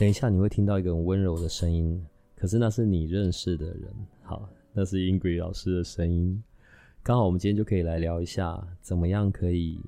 [0.00, 2.02] 等一下，你会听到一个很温柔的声音，
[2.34, 3.94] 可是那是你认识的人。
[4.22, 6.42] 好，那是 Ingrid 老师的声音。
[7.02, 9.78] 刚好我们今天就可以来聊一下，怎么样可以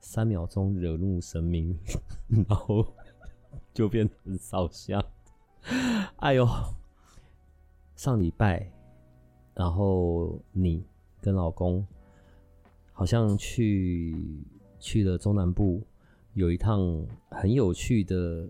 [0.00, 1.76] 三秒钟惹怒神明，
[2.48, 2.86] 然后
[3.74, 5.04] 就变成烧香。
[6.18, 6.46] 哎呦，
[7.96, 8.70] 上礼拜，
[9.56, 10.84] 然后你
[11.20, 11.84] 跟老公
[12.92, 14.14] 好像去
[14.78, 15.82] 去了中南部，
[16.34, 18.48] 有一趟很有趣的。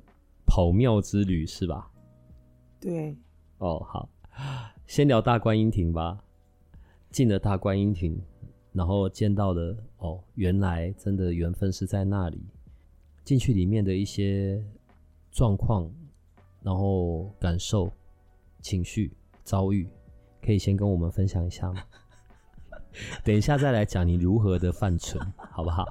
[0.58, 1.88] 跑庙之旅是吧？
[2.80, 3.16] 对。
[3.58, 4.08] 哦，好，
[4.88, 6.18] 先聊大观音亭吧。
[7.12, 8.20] 进了大观音亭，
[8.72, 12.44] 然后见到了哦，原来真的缘分是在那里。
[13.22, 14.60] 进去里面的一些
[15.30, 15.88] 状况，
[16.60, 17.88] 然后感受、
[18.60, 19.12] 情绪、
[19.44, 19.88] 遭遇，
[20.42, 21.80] 可以先跟我们分享一下吗？
[23.22, 25.86] 等一下再来讲你如何的犯蠢，好不好？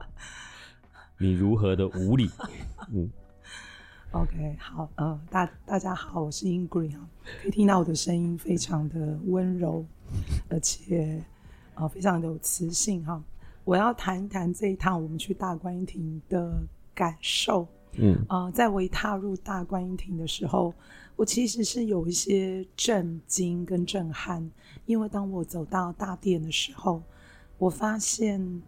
[1.18, 2.30] 你如何的无理？
[2.92, 3.10] 嗯。
[4.12, 7.08] OK，好，呃，大大家好，我是 Ingrid 啊，
[7.42, 9.86] 可以听到我的声音非常的温柔，
[10.50, 11.22] 而且
[11.76, 13.22] 呃非常的有磁性哈。
[13.66, 16.58] 我要谈一谈这一趟我们去大观音亭的
[16.96, 17.68] 感受。
[17.98, 20.74] 嗯，呃，在我一踏入大观音亭的时候，
[21.18, 24.50] 我其实是有一些震惊跟震撼，
[24.86, 27.04] 因为当我走到大殿的时候，
[27.58, 28.62] 我发现。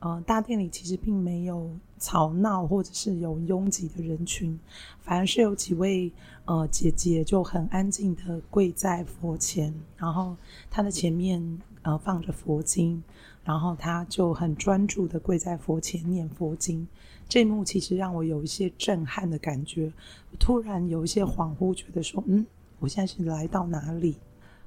[0.00, 4.60] 呃，大殿里其实并没有吵闹，或者是有拥挤的人群，
[5.00, 6.12] 反而是有几位
[6.44, 10.36] 呃姐姐就很安静的跪在佛前，然后
[10.70, 11.42] 她的前面
[11.80, 13.02] 呃放着佛经，
[13.42, 16.86] 然后她就很专注的跪在佛前念佛经。
[17.26, 19.90] 这一幕其实让我有一些震撼的感觉，
[20.38, 22.44] 突然有一些恍惚，觉得说，嗯，
[22.80, 24.18] 我现在是来到哪里？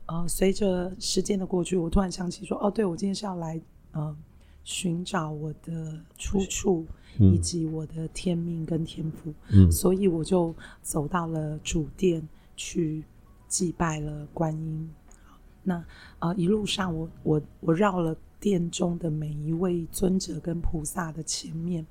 [0.08, 3.62] 呃，随着时间的过去，我突然想起说，哦，对，我今天是要来
[3.92, 4.18] 呃。
[4.70, 6.86] 寻找我的出处，
[7.20, 13.04] 以及我的天命跟天赋，嗯，所以我就走到了主殿去
[13.48, 14.90] 祭拜了观音。
[15.64, 15.84] 那
[16.20, 21.86] 呃一路上我我我绕了殿中的每一位尊者跟菩萨的前面，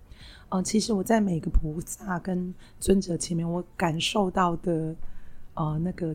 [0.49, 4.95] 呃，其实我在每个菩萨跟尊者前面，我感受到的
[5.55, 6.15] 呃那个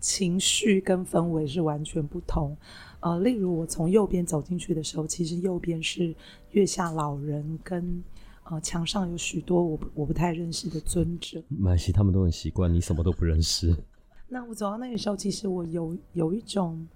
[0.00, 2.56] 情绪跟氛围是完全不同。
[3.00, 6.12] 呃，例如我从右边走进去的时候，其实右边是
[6.50, 8.02] 月下老人跟
[8.50, 11.42] 呃墙上有许多我不我不太认识的尊者。
[11.48, 13.76] 没关系，他们都很习惯你什么都不认识。
[14.28, 16.86] 那我走到那个时候，其实我有有一种，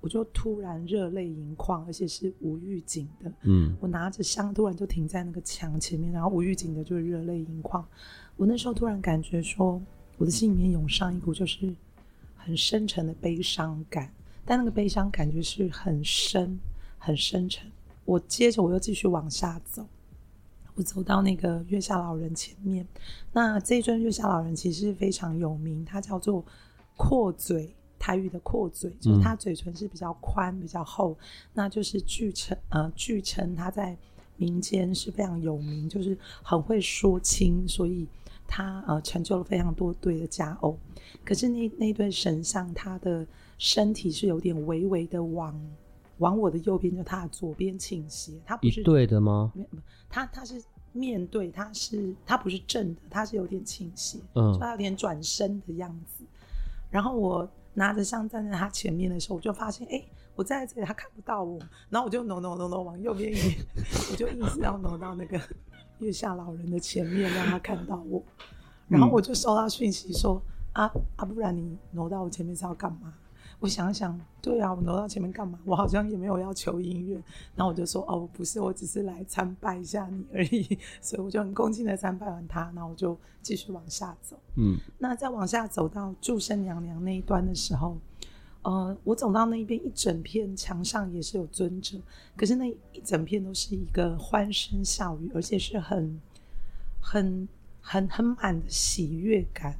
[0.00, 3.32] 我就突然热泪盈眶，而且是无预警的。
[3.42, 7.86] 嗯，我拿着香，突然就停在那个墙前面，然后无预警的就热泪盈眶。
[8.36, 9.80] 我那时候突然感觉说，
[10.18, 11.74] 我的心里面涌上一股就是
[12.36, 14.12] 很深沉的悲伤感。
[14.44, 16.58] 但那个悲伤感觉是很深、
[16.98, 17.70] 很深沉。
[18.04, 19.86] 我接着我又继续往下走，
[20.80, 22.86] 我走到那个月下老人前面。
[23.32, 26.42] 那这一尊月下老人其实非常有名，他叫做
[26.96, 31.14] 阔嘴，台语的阔嘴，就是他嘴唇是比较宽、比较厚。
[31.52, 33.94] 那就是据称，呃，据称他在
[34.38, 38.08] 民间是非常有名，就是很会说亲，所以
[38.48, 40.78] 他呃成就了非常多对的佳偶。
[41.26, 43.26] 可是那那对神像，他的
[43.58, 45.54] 身体是有点微微的往
[46.20, 48.32] 往我的右边，就他的左边倾斜。
[48.46, 49.52] 他不是对的吗？
[50.08, 56.24] 他他是面对，他是他不是正的，他是有点倾斜，嗯，他有点转身的样子。
[56.90, 61.58] 然后我拿着香站在他前面的时候，我就发现，哎、欸，我站在这里，他看不到我。
[61.88, 63.56] 然后我就挪挪挪挪往右边一点，
[64.10, 65.40] 我就一直要挪到那个
[66.00, 68.22] 月下老人的前面，让他看到我。
[68.88, 73.14] 然后我就收到讯息说，嗯、啊啊，不然你挪到我前面是要干嘛？
[73.58, 75.58] 我想想，对啊，我挪到前面干嘛？
[75.66, 77.22] 我好像也没有要求姻缘。
[77.54, 80.78] 然后我就说，哦，不是，我只是来参拜一下你而已。
[81.02, 84.38] 所以我就很恭敬的参拜完他，然后我就继续往下走。
[84.56, 87.98] 嗯，那再往下走到祝生娘娘那一端的时候，
[88.62, 91.98] 呃，我走到那一边，一整片墙上也是有尊者，
[92.36, 96.18] 可是那一整片都是一个欢声笑语，而且是很、
[96.98, 97.46] 很、
[97.82, 99.74] 很、很满的喜悦感。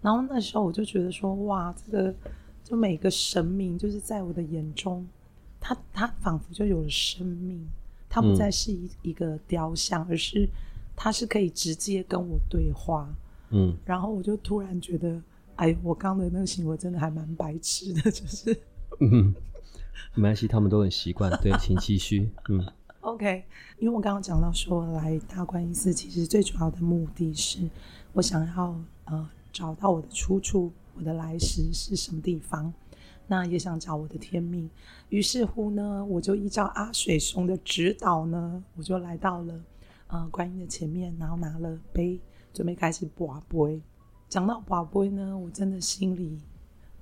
[0.00, 2.14] 然后那时候我就觉得说，哇，这个。
[2.68, 5.06] 就每个神明，就是在我的眼中，
[5.58, 7.66] 他他仿佛就有了生命，
[8.10, 10.46] 他不再是一一个雕像，嗯、而是
[10.94, 13.08] 他是可以直接跟我对话。
[13.48, 15.18] 嗯，然后我就突然觉得，
[15.56, 18.54] 哎，我刚的那个行为真的还蛮白痴的， 就是，
[19.00, 19.34] 嗯，
[20.14, 21.30] 没关系，他们都很习惯。
[21.40, 22.28] 对， 请继续。
[22.50, 22.62] 嗯
[23.00, 23.42] ，OK，
[23.78, 27.60] 因为我刚刚讲到说，来大观音寺其实最主要的目的是，
[28.12, 32.72] 我想要呃找到我的出处，我的来时是什么地方，
[33.26, 34.68] 那也想找我的天命。
[35.08, 39.54] 于是乎呢，我就依照阿水兄的指导呢，我就来到了
[40.08, 42.20] 呃观音的前面，然后拿了杯。
[42.50, 43.80] 准备开始拔杯，
[44.28, 46.36] 讲到拔杯呢，我真的心里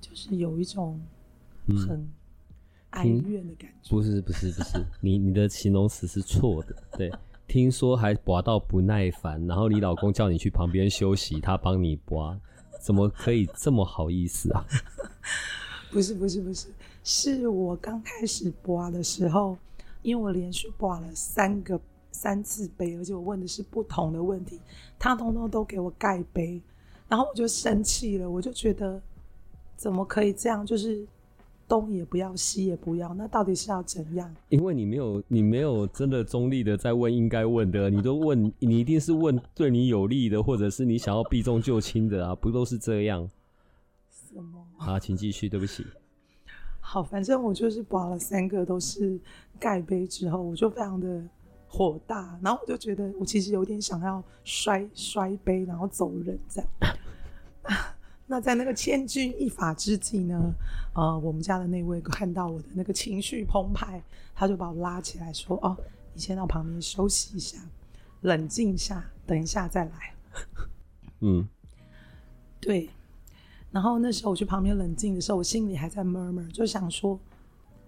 [0.00, 1.00] 就是有一种
[1.68, 2.06] 很
[2.90, 3.88] 哀怨的感觉。
[3.88, 6.76] 嗯、不是不是不是， 你你的形容词是错的。
[6.98, 7.10] 对，
[7.46, 12.38] 听说还拔到不耐烦，然后你老公叫你去旁边休息，他帮你拔，
[12.86, 14.64] 怎么可以这么好意思啊？
[15.90, 16.68] 不是不是不是，
[17.02, 19.58] 是我刚开始播的时候，
[20.02, 21.80] 因为我连续播了三个。
[22.12, 24.58] 三次杯，而且我问的是不同的问题，
[24.98, 26.62] 他通通都给我盖杯，
[27.08, 29.02] 然后我就生气了，我就觉得
[29.76, 30.64] 怎么可以这样？
[30.64, 31.06] 就是
[31.68, 34.34] 东也不要，西也不要，那到底是要怎样？
[34.48, 43.28] 因为你没有，你没有真的中立的在问应该问的，你都问，你一定是问对你有利的，或者是你想要避重就轻的啊，不都是这样？
[44.10, 44.64] 什么？
[44.76, 45.84] 好，请继续，对不起。
[46.80, 49.18] 好，反正我就是刮了三个都是
[49.58, 51.22] 盖杯之后，我就非常的。
[51.68, 56.70] 火大，然后我就觉得我其实有点想要摔摔杯，然后走人这样。
[58.26, 60.54] 那在那个千钧一发之际呢，
[60.94, 64.02] 呃，我们家的那位看到我的那个情绪澎湃，
[64.34, 65.76] 他就把我拉起来说：“哦，
[66.12, 67.58] 你先到旁边休息一下，
[68.22, 70.14] 冷静一下，等一下再来。”
[71.20, 71.46] 嗯，
[72.60, 72.90] 对。
[73.70, 77.18] 然后那时候我去旁边冷静的时候，我心里还在 murmur，就想说：“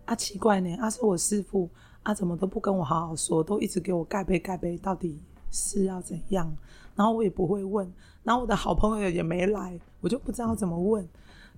[0.06, 1.68] 啊，奇怪呢，啊是我师傅。”、
[2.04, 5.20] 啊、怎么都不跟我好好说，都一直给我盖杯盖杯，到底
[5.50, 6.50] 是要怎样？
[6.96, 7.92] 然后我也不会问，
[8.24, 11.02] 然后我的好朋友也没来，我就不知道怎么问，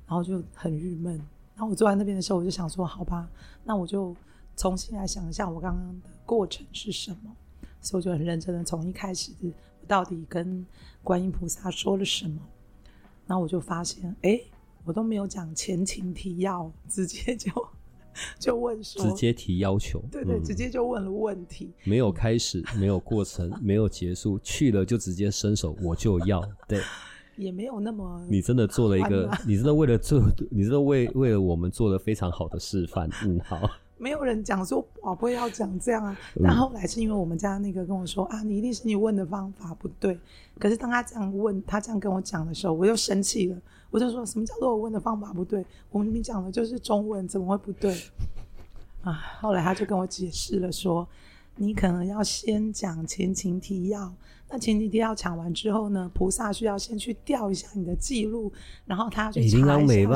[0.06, 1.16] 然后就很郁闷。
[1.54, 3.28] 然后我坐在那边的时候，我就想说，好吧，
[3.64, 4.14] 那我就
[4.56, 7.36] 重新来想一下我刚刚的过程是什么。
[7.80, 10.66] 所以我就很认真的从一开始，我到底跟
[11.02, 12.40] 观音菩萨说了什么？
[13.26, 14.40] 然后我就发现，哎，
[14.84, 17.50] 我都没有讲前情提要，直接就。
[18.40, 26.82] 就问说，直接提要求，对对，嗯、直接就问了问题，没有开始，没有过程，没有结束，去了就直接伸手，我就要，对，
[27.40, 30.20] 也没有那么，你真的做了一个， 你真的为了做，
[30.50, 33.68] 你真的为为了我们做了非常好的示范，嗯，好。
[33.96, 40.18] 没有人讲说宝贝要讲这样啊，但后来是因为我们家那个跟我说啊，你一定是你问的方法不对。
[40.58, 43.56] 可是当他这样问，他这样跟我讲的时候，我又生气了。
[43.90, 45.62] 我就说什么叫做我问的方法不对？
[45.90, 47.94] 我们明明讲的就是中文，怎么会不对？
[49.02, 51.08] 啊，后来他就跟我解释了说，说
[51.56, 54.10] 你可能要先讲前情提要，
[54.50, 58.52] 那前情提要抢完之后呢，菩萨需要先去调一下你的记录，
[58.84, 59.56] 然后他要去查一下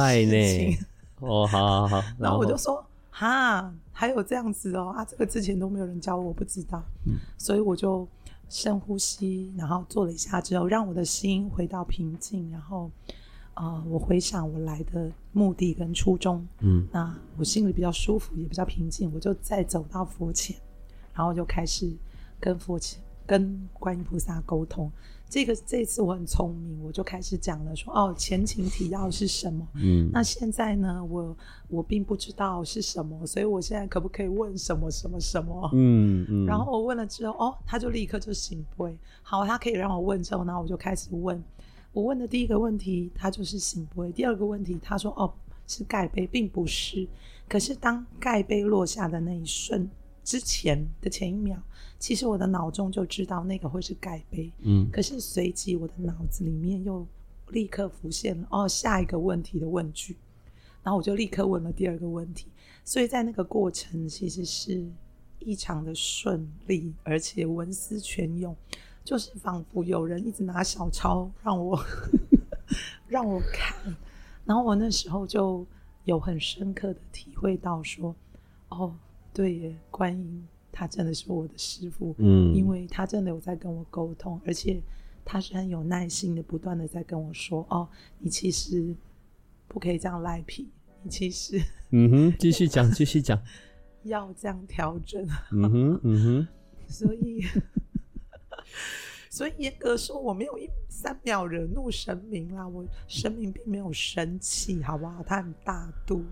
[0.09, 0.79] 事情。
[1.21, 2.85] 哦，好好好， 然后我就说。
[3.17, 8.09] 哈，还有这样子哦啊，这个之前都没有人教我，我不知道，嗯，所以我就
[8.49, 12.91] 深呼吸，然后做了一下之后，让我的心回到平静，然后，
[13.55, 20.57] 呃，我回想我来的目的跟初衷，嗯，那我心里比较舒服，也比较平静，我就再走到佛前，
[21.15, 21.89] 然后就开始
[22.41, 24.91] 跟佛前跟观音菩萨沟通。
[25.27, 29.67] 这个这次我很聪明，我就开始讲了说，说哦，前情提要是什么？
[29.75, 31.37] 嗯，那现在呢，我
[31.69, 35.71] 我并不知道是什么，所以我现在可不可以问什么什么什么？
[35.73, 36.47] 嗯嗯。
[36.47, 38.97] 然后我问了之后，哦，他就立刻就醒杯。
[39.23, 41.43] 好，他可以让我问之后，然后我就开始问。
[41.93, 44.13] 我问的第一个问题，他就是醒杯。
[44.13, 45.33] 第二个问题，他说哦，
[45.67, 47.09] 是盖杯，并不是。
[47.49, 49.91] 可是当盖杯落下的那一瞬。
[50.25, 51.59] 之前的前一秒，
[51.99, 57.07] 其实我的脑中就知道那个会是盖杯，嗯，可是随即我的脑子里面又
[57.51, 60.17] 立刻浮现了哦，下一个问题的问句，
[60.83, 62.49] 然后我就立刻问了第二个问题，
[62.85, 64.83] 所以在那个过程其实是
[65.41, 68.57] 异常的顺利，而且文思泉涌，
[69.05, 71.79] 就是仿佛有人一直拿小抄让我
[73.07, 73.95] 让我看，
[74.47, 75.67] 然后我那时候就
[76.05, 78.17] 有很深刻的体会到说，
[78.71, 78.97] 哦。
[79.35, 84.81] 对耶，观音他真的是我的师傅，嗯，因为他真的有在跟我沟通，而且
[85.25, 87.89] 他是很有耐心的，不断的在跟我说，哦，
[88.19, 88.95] 你其实
[89.69, 90.69] 不可以这样赖皮，
[91.03, 91.61] 你其实，
[91.91, 93.41] 嗯哼，继续讲，继续讲，
[94.05, 96.49] 要这样调整，嗯哼，嗯哼，
[96.89, 97.45] 所以，
[99.35, 105.25] 所以严格说，我没有一三秒惹怒神明啦，我神明并没有生气，好不好？
[105.25, 106.23] 他很大度，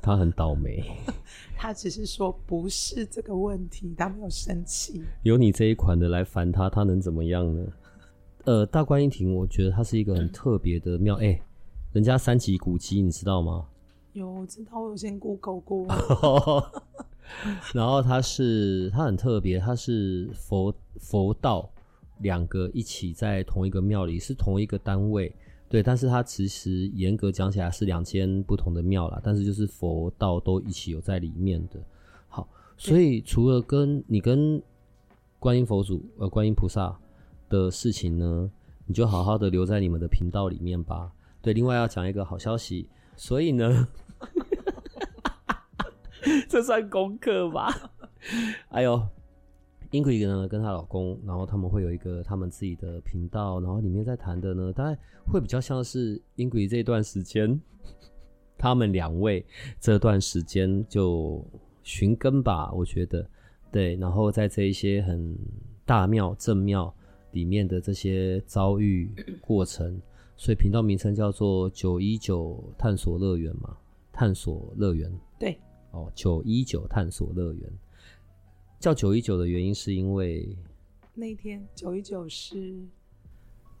[0.00, 0.82] 他很倒霉，
[1.54, 5.04] 他只是说不是这个问题，他没有生气。
[5.24, 7.70] 有你这一款的来烦他，他能怎么样呢？
[8.46, 11.42] 呃，大观音亭，我觉得它是一个很特别的庙，哎、欸，
[11.92, 13.66] 人家三级古迹，你知道吗？
[14.14, 15.86] 有，我知道，我有先 Google 过。
[17.74, 21.70] 然后它是，它很特别，它是佛佛道
[22.20, 25.34] 两个一起在同一个庙里，是同一个单位，
[25.68, 25.82] 对。
[25.82, 31.80] 但是它其实严格讲起来是两间不同的庙啦，但是就是佛道都一起有在里面的。
[32.28, 34.60] 好，所以除了跟你跟
[35.38, 36.96] 观音佛祖呃观音菩萨
[37.48, 38.50] 的事情呢，
[38.86, 41.12] 你就好好的留在你们的频道里面吧。
[41.40, 43.88] 对，另外要讲一个好消息，所以呢。
[46.48, 47.92] 这算功课吧？
[48.70, 49.08] 哎呦
[49.90, 54.98] ，Ingrid 呢跟她老公，然后他们会有一个他们自己的频道，然后里面在谈的呢，大概
[55.30, 57.60] 会比较像是 Ingrid 这段时间，
[58.58, 59.44] 他们两位
[59.80, 61.44] 这段时间就
[61.82, 63.28] 寻根吧，我觉得。
[63.70, 65.36] 对，然后在这一些很
[65.84, 66.92] 大庙正庙
[67.32, 69.10] 里面的这些遭遇
[69.42, 70.00] 过程，
[70.36, 73.76] 所以频道名称叫做九一九探索乐园嘛，
[74.10, 75.58] 探索乐园，对。
[75.90, 77.70] 哦，九一九探索乐园
[78.78, 80.56] 叫九一九的原因是因为
[81.14, 82.74] 那天九一九是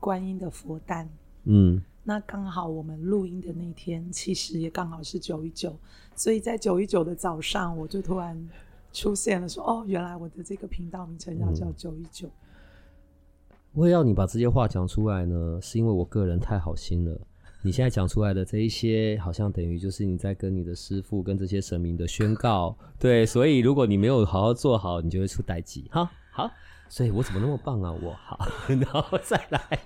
[0.00, 1.08] 观音的佛诞，
[1.44, 5.76] 嗯，那刚好我们录音的那天其实也刚好是九一九，
[6.16, 8.48] 所以在九一九的早上，我就突然
[8.92, 12.28] 出现了说，说哦，原来我的这个频道名称要叫九一九。
[13.72, 17.20] 我会要你把这些话讲出来呢，是因为我个人太好心了。
[17.60, 25.82] 你现在讲出来的这一些，好像等于就是你在跟你的师傅、跟这些神明的宣告， 对，所以如果你没有好好做好，你就会出代志。
[25.90, 26.48] 哈，好，
[26.88, 27.92] 所以我怎么那么棒啊？
[28.00, 28.38] 我好，
[28.68, 29.78] 然后再来，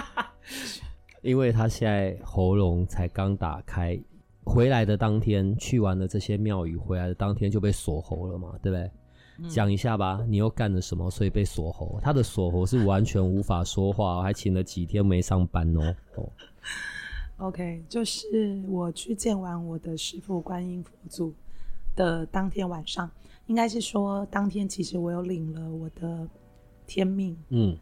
[1.22, 3.98] 因为他现在喉咙才刚打开，
[4.44, 8.90] 回来的当天去完了这些庙宇，回来的当天就被锁喉了嘛，对不对？
[9.48, 11.10] 讲、嗯、一下吧，你又干了什么？
[11.10, 11.98] 所以被锁喉？
[12.02, 15.94] 他的锁喉是完全无法说话， 还请了几天没上班哦。
[16.16, 16.32] 哦，
[17.48, 21.32] OK，就是我去见完我的师傅观音佛祖
[21.96, 23.10] 的当天晚上，
[23.46, 26.28] 应该是说当天其实我有领了我的
[26.86, 27.76] 天命，嗯，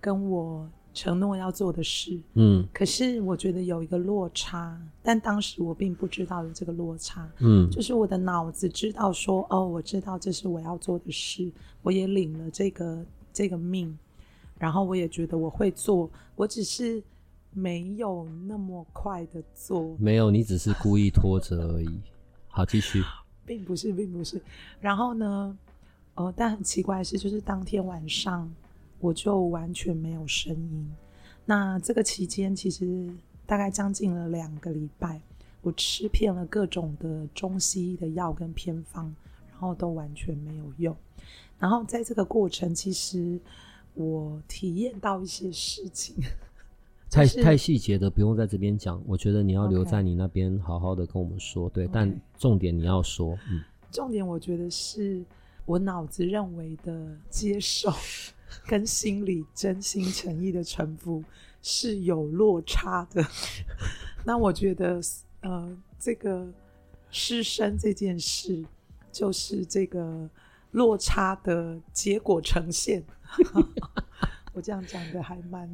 [0.00, 0.68] 跟我。
[0.94, 11.50] 承诺要做的事，嗯，可是我觉得有一个落差，但当时我并不知道有这个落差，嗯，就是我的脑子知道说，哦，我知道这是我要做的事，
[11.82, 13.96] 我也领了这个这个命，
[14.58, 17.02] 然后我也觉得我会做，我只是
[17.52, 22.00] 没有那么快的做，没有，你只是故意拖着而已。
[22.48, 23.02] 好，继续，
[23.46, 24.40] 并不是，并不是，
[24.80, 25.58] 然后呢，
[26.16, 28.52] 呃，但很奇怪的是，就是当天晚上。
[29.02, 30.90] 我就完全没有声音。
[31.44, 33.12] 那这个期间其实
[33.44, 35.20] 大概将近了两个礼拜，
[35.60, 39.12] 我吃遍了各种的中西医的药跟偏方，
[39.50, 40.96] 然后都完全没有用。
[41.58, 43.40] 然后在这个过程，其实
[43.94, 46.14] 我体验到一些事情。
[47.10, 51.68] 太太细节的不用在这边讲，我觉得你要留在你那边好好的跟我们说。
[51.68, 53.36] 对，但重点你要说。
[53.50, 55.22] 嗯，重点我觉得是
[55.66, 57.92] 我脑子认为的接受。
[58.66, 61.22] 跟心里真心诚意的臣服
[61.62, 63.24] 是有落差的。
[64.24, 65.00] 那我觉得，
[65.40, 66.46] 呃，这个
[67.10, 68.64] 失声这件事，
[69.10, 70.28] 就是这个
[70.70, 73.02] 落差的结果呈现。
[74.54, 75.68] 我这样讲的还蛮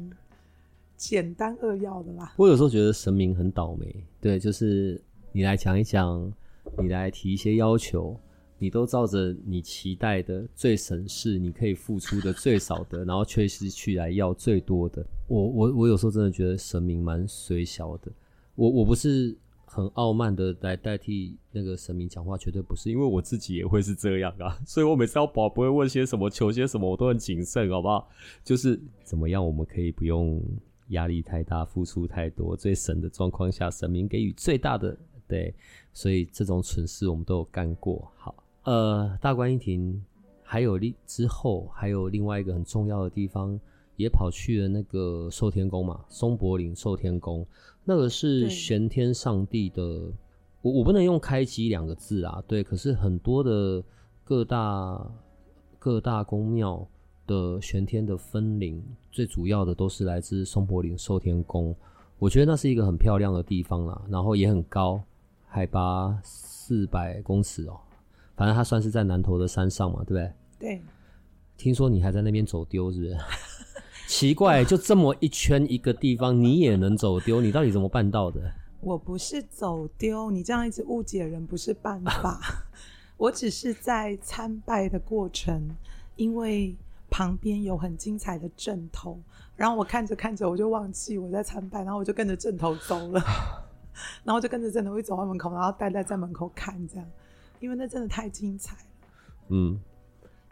[0.95, 2.33] 简单扼要的啦。
[2.37, 6.31] 我有时候觉得神明很倒霉，对，就是你来讲一讲，
[6.77, 8.19] 你来提一些要求。
[8.59, 15.05] 你都照着你期待的最省事，你可以付出的最少的，然后却是去来要最多的。
[15.27, 18.11] 我我我有时候真的觉得神明蛮衰小的。
[18.55, 19.33] 我我不是
[19.65, 24.59] 很傲慢的来代替那个神明讲话，绝对不是，因为我自己也会是这样啊。
[24.67, 28.09] 所以我每次要保不会问些什么，求些什么，我都很谨慎，好不好？
[28.43, 30.43] 就是怎么样，我们可以不用
[30.89, 34.97] 压力太大，付出太多，最省的状况下，神明给予最大的。
[35.27, 35.53] 对，
[35.93, 38.11] 所以这种蠢事我们都有干过。
[38.17, 38.35] 好。
[38.69, 39.99] 呃，大观音亭
[40.43, 43.59] 还有另之后还有另外一个很重要的地方，
[43.95, 47.43] 也跑去了那个寿天宫嘛，松柏林寿天宫，
[47.83, 49.81] 那个是玄天上帝的，
[50.61, 53.83] 我我不能用开机两个字啊，对，可是很多的
[54.23, 55.03] 各大
[55.79, 56.87] 各大宫庙
[57.25, 58.79] 的玄天的分灵，
[59.11, 61.75] 最主要的都是来自松柏林寿天宫，
[62.19, 65.01] 我觉得那是一个很漂亮的地方啦，然后也很高，
[65.47, 67.79] 海拔四百公尺哦。
[68.39, 70.33] 反正他算是在南投的山上嘛，对不对？
[70.57, 70.81] 对。
[71.57, 73.17] 听说你还在那边走丢，是不是？
[74.07, 77.41] 奇怪，就这么一圈一个地方，你也能走丢？
[77.41, 78.39] 你到底怎么办到的？
[78.79, 82.39] 我不是走丢，你这样一直误解人不是办法。
[83.17, 85.75] 我只是在参拜的过程，
[86.15, 86.73] 因为
[87.09, 89.19] 旁边有很精彩的阵头，
[89.57, 93.21] 然后我看着看着我就忘记我在参拜，然后我就跟着阵头走了，
[94.23, 97.05] 然后就跟着阵头一走到门口，然后呆呆在门口看这样，
[97.59, 98.89] 因为那真的太精彩了。
[99.49, 99.79] 嗯，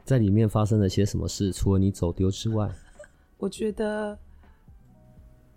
[0.03, 1.51] 在里面发生了些什么事？
[1.51, 2.69] 除了你走丢之外？
[3.37, 4.17] 我觉得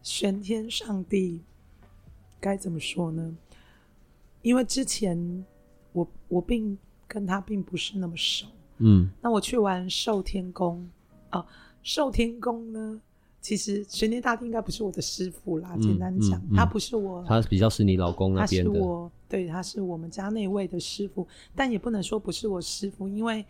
[0.02, 1.42] 玄天上帝
[2.38, 3.36] 该怎么说呢？
[4.42, 5.44] 因为之前
[5.92, 8.46] 我我并跟他并不是那么熟，
[8.78, 10.88] 嗯，那我去玩寿天宫
[11.30, 11.46] 啊，
[11.82, 13.00] 寿天宫呢，
[13.40, 23.44] 其实玄天大帝应该不是我的师傅啦，嗯、简单讲，嗯嗯、他不是我，他比较是你老公那边的，他是我，对，他是我们家那位的师傅，但也不能说不是我师傅，因为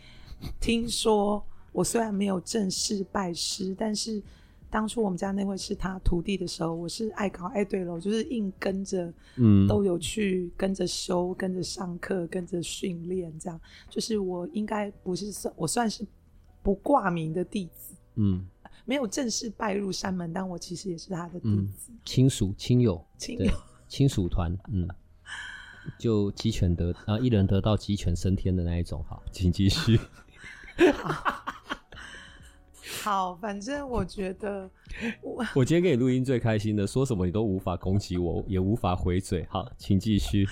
[0.60, 1.42] 听说。
[1.72, 4.20] 我虽然没有正式拜师，但是
[4.68, 13.60] 当初我们家那位是他徒弟的时候，我是爱搞爱对了，就是硬跟着，嗯，都有去跟着修、跟着上课、跟着训练，这样。
[13.88, 16.04] 就是我应该不是算，我算是
[16.60, 18.44] 不挂名的弟子，嗯，
[18.84, 23.52] 没有正式拜入山门，但我其实也是他的弟子，亲属、亲友、亲友、
[23.88, 24.88] 亲属团，嗯，
[25.98, 29.04] 就鸡犬得啊，一人得道，鸡犬升天的那一种。
[29.08, 29.98] 好，请继续。
[33.02, 34.68] 好，反正我觉得
[35.22, 39.46] 我 我今天给你录音最开心的，说什么你都无法攻击我，也无法回嘴。
[39.48, 40.46] 好，请继续。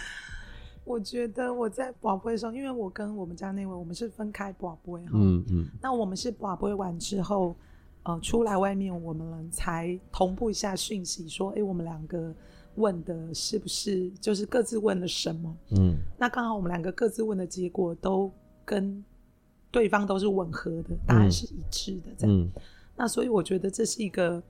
[0.85, 7.55] 我觉得我在博杯的时候，因为我跟我们家那位我们是分开博杯哈，嗯嗯，那我们是博杯完之后，
[8.03, 12.35] 呃，出来外面我们才同步一下讯息，说，哎、欸，我们两个
[12.77, 15.57] 问的是不是就是各自问了什么？
[15.77, 18.31] 嗯，那刚好我们两个各自问的结果都
[18.65, 19.05] 跟。
[19.71, 22.35] 对方都是吻合的，答案是一致的，这样。
[22.35, 22.49] 嗯、
[22.97, 24.43] 那所以我觉得这是一个，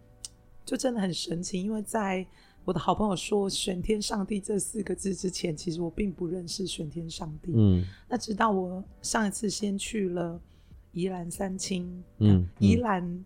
[0.65, 1.61] 就真的很神奇。
[1.61, 2.25] 因为在
[2.65, 7.51] 我的好朋友说“玄天上帝”这四个字之前，其实我并不认识玄天上帝。
[7.53, 7.85] 嗯。
[8.09, 10.41] 那直到我上一次先去了
[10.93, 13.25] 宜兰三清，嗯，宜兰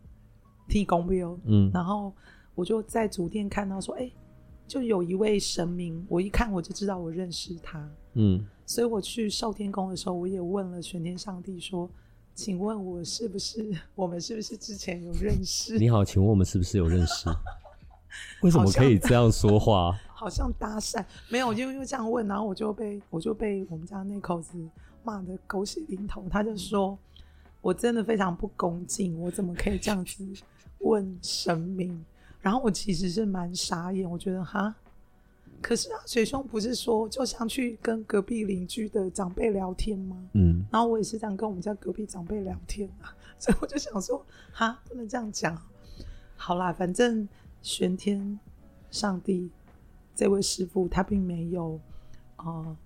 [0.68, 2.12] 天公庙，嗯，然后
[2.54, 4.12] 我就在主殿看到说，哎、欸，
[4.66, 8.44] 就有一位神明，我一看我就知道我认识他，嗯。
[8.64, 11.90] 所以我去寿天宫的时候，我也问了玄天上帝说
[12.34, 17.28] ：“请问我是不是我们是不是之前有认识？”你好，请问我们是不是有认识？
[18.42, 19.94] 为什么可以这样说话？
[20.14, 24.56] 好像搭讪没有，因为因为这样问，然后我就被我就被我们家那口子
[25.02, 26.24] 骂的狗血淋头。
[26.30, 26.96] 他就说
[27.62, 30.22] ：“我真的非常不恭敬，我怎么可以这样子
[30.80, 32.04] 问神明？”
[32.42, 34.74] 然后我其实是蛮傻眼，我觉得哈。
[35.60, 40.16] 可是啊，水兄不是说就像去跟隔壁邻居的长辈聊天吗？
[40.34, 45.56] 嗯，然后我也是这样跟我们家隔壁长辈聊天啊，所以我就想说，哈，不能这样讲。
[46.34, 47.28] 好啦，反正
[47.62, 48.40] 玄天
[48.90, 49.48] 上帝
[50.16, 51.78] 这位师傅他并没有，
[52.38, 52.76] 呃，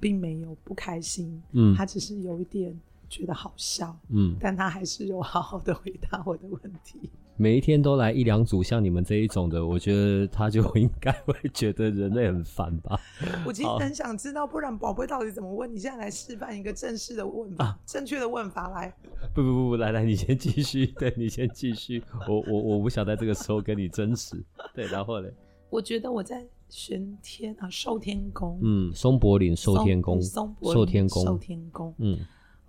[0.00, 2.74] 并没有不开心，嗯，他只是有一点
[3.12, 7.10] 觉得好笑，嗯，但他还是有好好的回答我的问题。
[7.36, 12.98] 每一天都来一两组像你们这一种的，我觉得他就应该会觉得人类很烦吧。
[13.44, 15.70] 我其实很想知道，不然宝贝到底怎么问？
[15.70, 18.94] 你现在来示范一个正式的问法，啊、正确的问法来。
[19.34, 22.02] 不不不不，来来，你先继续，对你先继续。
[22.28, 24.42] 我我我不想在这个时候跟你争执。
[24.74, 25.32] 对，然后嘞，
[25.68, 32.18] 我觉得我在玄天啊寿天宫，嗯，松柏林寿天宫，松寿天宫，寿天宫，嗯，哦、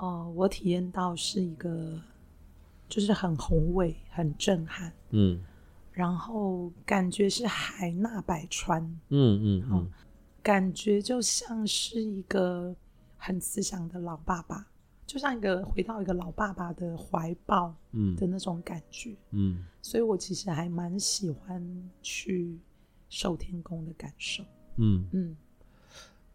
[0.04, 2.00] 呃，我体验到是一个。
[2.90, 5.42] 就是很宏伟，很震撼，嗯，
[5.94, 9.88] 然后感觉是海纳百川，嗯嗯，嗯，
[10.44, 12.76] 感觉就像是一个
[13.18, 14.68] 很慈祥的老爸爸，
[15.08, 18.16] 就像一个回到一个老爸爸的怀抱，嗯。
[18.16, 22.60] 的那种感觉，嗯，嗯，所以我其实还蛮喜欢去
[23.10, 24.44] 寿天宫的感受，
[24.76, 25.08] 嗯。
[25.14, 25.36] 嗯，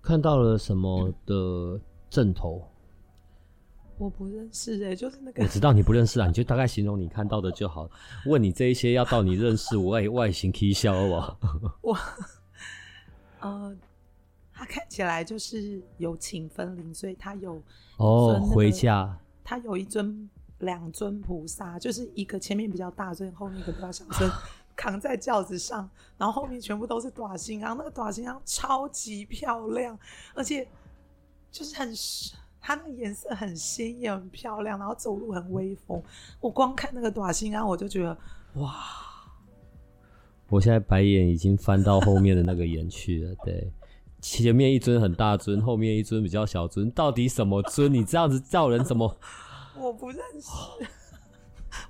[0.03, 2.67] 看到了什么的阵头？
[3.99, 5.43] 我不认识哎、欸，就是那个。
[5.43, 7.91] 我知道你不认识啊，你就大概形容你看到的就好。
[8.27, 11.39] 问你这一些要到你认识，我外外形可以笑我。
[11.83, 11.99] 我，
[13.41, 13.77] 呃，
[14.53, 17.61] 他看起来就是有请分灵，所以他有
[17.97, 19.19] 哦回家。
[19.43, 20.31] 他有一尊
[20.61, 24.31] 两尊菩萨，就是一个前面比较大尊，后面一个比较小尊，
[24.77, 29.99] 扛在轿子上，然后后面全部都是短星，然后那个大星啊超级漂亮，
[30.35, 30.69] 而且
[31.51, 31.93] 就是很。
[32.61, 36.03] 它那个颜色很鲜艳、很漂亮，然后走路很威风。
[36.41, 38.17] 我光看那个短信啊，我就觉得
[38.55, 38.75] 哇！
[40.49, 43.35] 我现在白眼已经翻到后面的那个眼去了。
[43.45, 43.71] 对，
[44.21, 47.93] 前面一尊很大尊，后面一尊比较小尊，到底什么尊？
[47.93, 49.17] 你这样子叫人怎么？
[49.79, 50.49] 我不认识。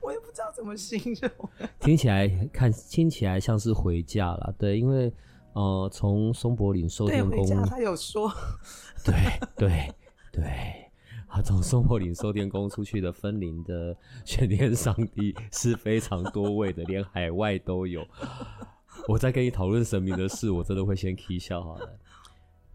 [0.02, 1.30] 我也不知道怎么形容。
[1.78, 5.12] 听起来看听起来像是回家了，对，因为
[5.52, 8.30] 呃，从松柏岭寿天宫，他有说，
[9.04, 9.14] 对
[9.56, 9.94] 对
[10.40, 10.90] 对，
[11.28, 18.06] 他从松柏岭寿天宫出去的分灵的玄天上帝是非常多位的，连海外都有。
[19.08, 21.86] 我在跟你讨论神明的事，我真的会先 K 笑好了。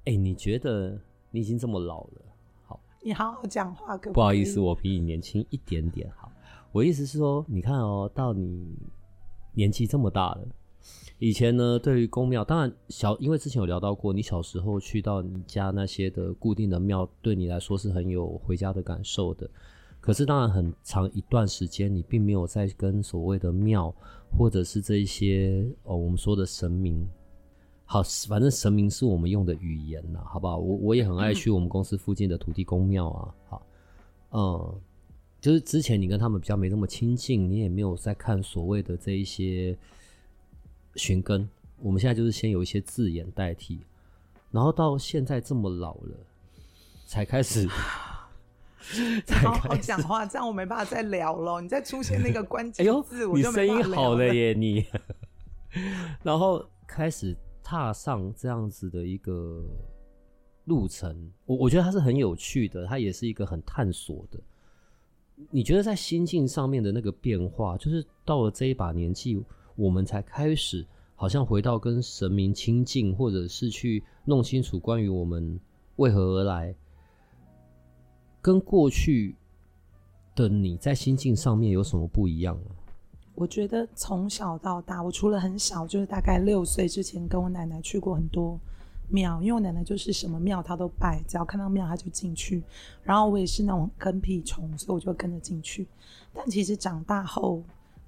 [0.05, 0.99] 哎、欸，你觉得
[1.31, 2.21] 你已经这么老了？
[2.65, 4.11] 好，你好好讲话可？
[4.11, 6.11] 不好意思，我比你年轻一点点。
[6.17, 6.29] 好，
[6.73, 8.75] 我意思是说，你看哦，到你
[9.53, 10.47] 年纪这么大了，
[11.19, 19.49] 以前呢，对于宫庙，当然小，因为之前有聊到过，你小时候去到你家那些的固定的庙，对你来说是很有回家的感受的。
[19.99, 23.93] 可是，当然很长一段时间，你并没有在跟所谓的庙。
[24.35, 27.07] 或者是这一些哦，我们说的神明，
[27.85, 30.57] 好，反正神明是我们用的语言呐，好不好？
[30.57, 33.67] 我我也很爱去我们公司附近的土地公庙啊，好，
[34.31, 34.81] 嗯，
[35.39, 39.77] 就是之前你跟他们比较没那么亲近，你也没有在看所谓的这一些
[40.95, 41.47] 寻根，
[41.79, 43.79] 我们现在就是先有一些字眼代替，
[44.51, 46.17] 然后到现在这么老了，
[47.05, 47.67] 才开始。
[49.41, 51.61] 好好讲话，这样我没办法再聊了。
[51.61, 54.85] 你再出现那个关 键字，我就没声音好了耶，你。
[56.21, 59.63] 然后开始踏上这样子的一个
[60.65, 64.37] 路程，我我觉得它是很有趣的，它也是一个很探索的。
[65.49, 69.41] 你觉得在心境上面的那个变化，就是到了这一把年纪，
[69.75, 75.59] 我们才开始好像回到跟神明亲近，或者是去弄清楚关于我们
[75.95, 76.75] 为何而来。
[78.41, 79.35] 跟过去
[80.35, 82.71] 的你在心境上面有什么不一样呢？
[83.35, 88.59] 我觉得从小到大，我除了很小，就是大概六岁之前，跟我奶奶去过很多
[89.09, 92.61] 庙，因为我奶奶就是什么庙她都拜，只要看到庙她就进去。
[93.01, 95.87] 然后我也是那种跟屁虫，所以我就跟着进去。
[96.31, 97.63] 但其实长大后，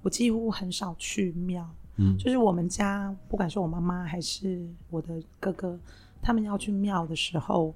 [0.06, 1.68] 我几乎很少去庙。
[1.96, 5.76] 嗯，就是我们家，不管是我妈妈还是我的哥哥，
[6.22, 7.74] 他们要去庙的时候。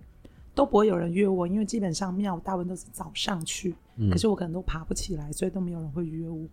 [0.52, 6.44] 都不会有人约我，因为基本上庙大部分都是早上去，嗯，可是我可能都爬不起来，所以都没有人会约我。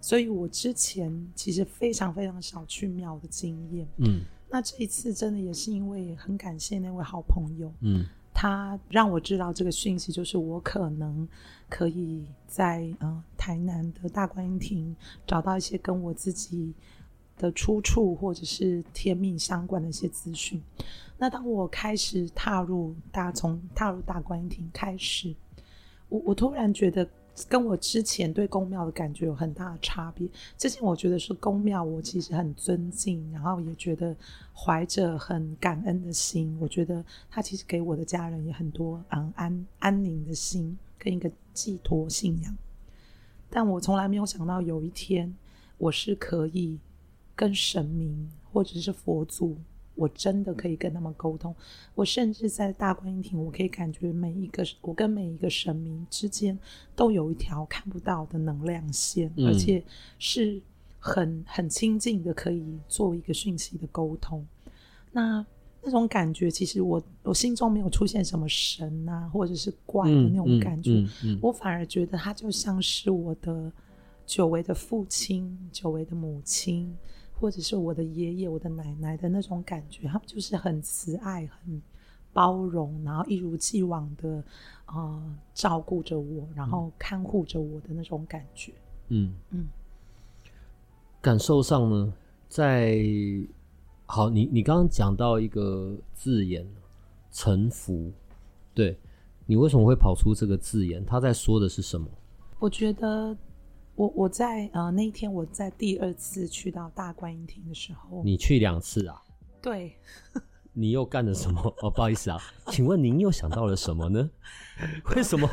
[0.00, 3.86] 所以我之前其实非常非常少去庙的经验。
[3.98, 11.28] 嗯，那这一次真的也是因为很感谢那位好朋友，嗯，他让我知道这个讯息，就是我可能
[11.68, 14.94] 可以在呃台南的大观音亭
[15.26, 16.74] 找到一些跟我自己
[17.36, 20.62] 的出处或者是天命相关的一些资讯。
[21.18, 25.34] 那当我开始踏入大，从踏入大观音亭开始，
[26.08, 27.08] 我我突然觉得
[27.48, 30.28] 跟我之前对宫庙的感觉有很大的差别。
[30.58, 34.14] 之前我觉得是宫庙，我其实很尊敬，然后也觉得
[34.54, 36.56] 怀着很感恩的心。
[36.60, 42.54] 我觉得他其实给我的家人也很多嗯安安宁的心跟一个寄托信仰。
[43.48, 45.34] 但我从来没有想到有一天
[45.78, 46.78] 我是可以
[47.34, 49.56] 跟神明或者是佛祖。
[49.94, 51.54] 我真的可以跟他们沟通，
[51.94, 56.58] 我甚至在大观音亭，我可以感觉每一个我跟每一个神明之间
[56.96, 59.84] 都有一条看不到的能量线，嗯、而且
[60.18, 60.60] 是
[60.98, 64.46] 很很亲近的，可以做一个讯息的沟通。
[65.12, 65.44] 那
[65.82, 71.06] 那种感觉，其实我我心中没有出现什么神啊，或者是怪的那种感觉，
[71.42, 73.70] 我反而觉得他就像是我的
[74.24, 76.96] 久违的父亲，久违的母亲。
[77.42, 81.82] 或者是我的爷爷、我的奶奶的那种感觉，他们就是很慈爱、很
[82.32, 84.44] 包容，然后一如既往的
[84.86, 88.72] 呃照顾着我，然后看护着我的那种感觉。
[89.08, 89.66] 嗯嗯，
[91.20, 92.14] 感受上呢，
[92.48, 93.04] 在
[94.06, 96.64] 好，你你刚刚讲到一个字眼
[97.32, 98.12] “臣服”，
[98.72, 98.96] 对，
[99.46, 101.04] 你为什么会跑出这个字眼？
[101.04, 102.06] 他在说的是什么？
[102.60, 103.36] 我觉得。
[103.94, 109.22] 我我在呃那一天我在第二次去到大观音亭的时候，你去两次啊？
[109.60, 109.94] 对，
[110.72, 111.60] 你又干了什么？
[111.82, 114.30] 哦，不好意思啊，请问您又想到了什么呢？
[115.14, 115.46] 为什么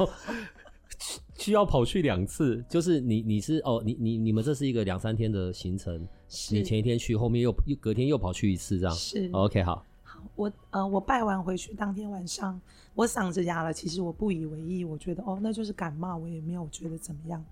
[1.38, 2.64] 需要跑去两次？
[2.70, 6.08] 就是你你是哦，你你你们这是一个两三天的行程，
[6.52, 9.86] 你前一天去，后面又又隔天又跑去一次，这样是、哦、OK 好。
[10.02, 12.60] 好，我呃我拜完回去当天晚上
[12.96, 17.44] 我嗓子哑了，其实我不以为意，我觉得哦那就是感冒，我也没有觉得怎么样。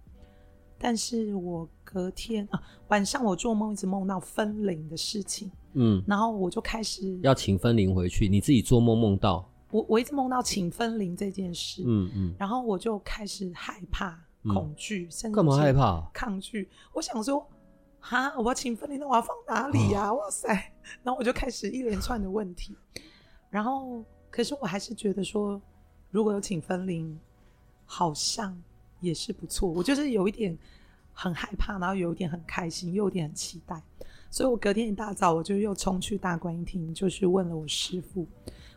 [0.80, 16.70] 但是我隔天啊晚上我做梦一直梦到分灵的事情，嗯，然后我就开始要请分灵回去，你自己做梦梦到我我一直梦到请分灵这件事，嗯嗯，然后我就开始害怕、恐惧，甚至干嘛害怕、抗拒？
[16.94, 17.46] 我想说，
[18.00, 20.14] 哈，我要请分灵，那我要放哪里呀？
[20.14, 20.48] 哇塞！
[21.04, 22.76] 然后我就开始一连串的问题，
[23.50, 25.62] 然后可是我还是觉得说，
[26.12, 27.20] 如果有请分灵，
[27.86, 28.58] 好像。
[29.00, 30.58] 也是不错，我就是有一点
[31.14, 33.82] 很害怕，然后有一点很开心，又有点很期待。
[34.30, 38.28] 所以我隔天一大早，我就又冲去大观音厅，就是问了我师傅。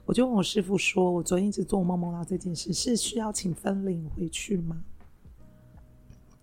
[0.06, 4.82] 我就问我师傅说：“我昨天一直做梦梦到这件事，是需要请分灵回去吗？”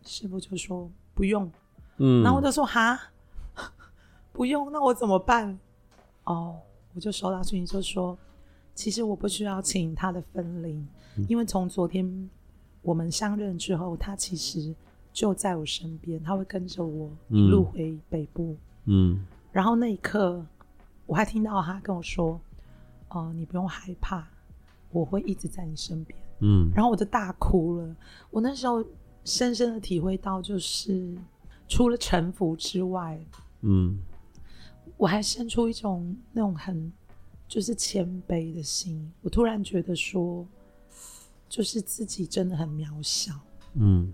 [0.04, 1.52] 师傅就说：“不用。”
[1.98, 2.98] 嗯，然后我就说：“哈，
[4.32, 5.58] 不用，那我怎么办？”
[6.24, 6.60] 哦，
[6.94, 8.18] 我就收到讯息，就说
[8.74, 10.88] ：“其实我不需要请他的分灵，
[11.18, 12.30] 嗯、因为从昨天
[12.82, 14.74] 我们相认之后，他其实
[15.12, 18.56] 就在我身边，他会跟着我一路回北部。
[18.86, 20.46] 嗯”嗯，然后那一刻，
[21.06, 22.40] 我还听到他跟我说。
[23.10, 24.28] 哦、呃，你不用害怕，
[24.92, 26.20] 我会一直在你身边。
[26.40, 27.96] 嗯，然后我就大哭了。
[28.30, 28.84] 我那时候
[29.24, 31.18] 深深的体会到，就是
[31.70, 33.18] 除了臣服之外，
[33.62, 33.98] 嗯，
[34.98, 36.92] 我还生出一种那种很
[37.48, 39.10] 就是谦卑的心。
[39.22, 40.46] 我突然觉得说，
[41.48, 43.34] 就是自己真的很渺小。
[43.74, 44.14] 嗯，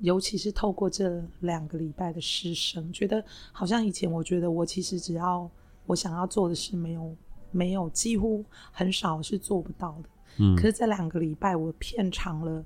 [0.00, 5.50] 尤其是透过这两个礼拜的师生，觉得好像以前我觉得我其实只要
[5.86, 7.14] 我想要做的事没有。
[7.56, 10.08] 没有，几乎很少是做不到的。
[10.38, 12.64] 嗯，可是这两个礼拜我片长了，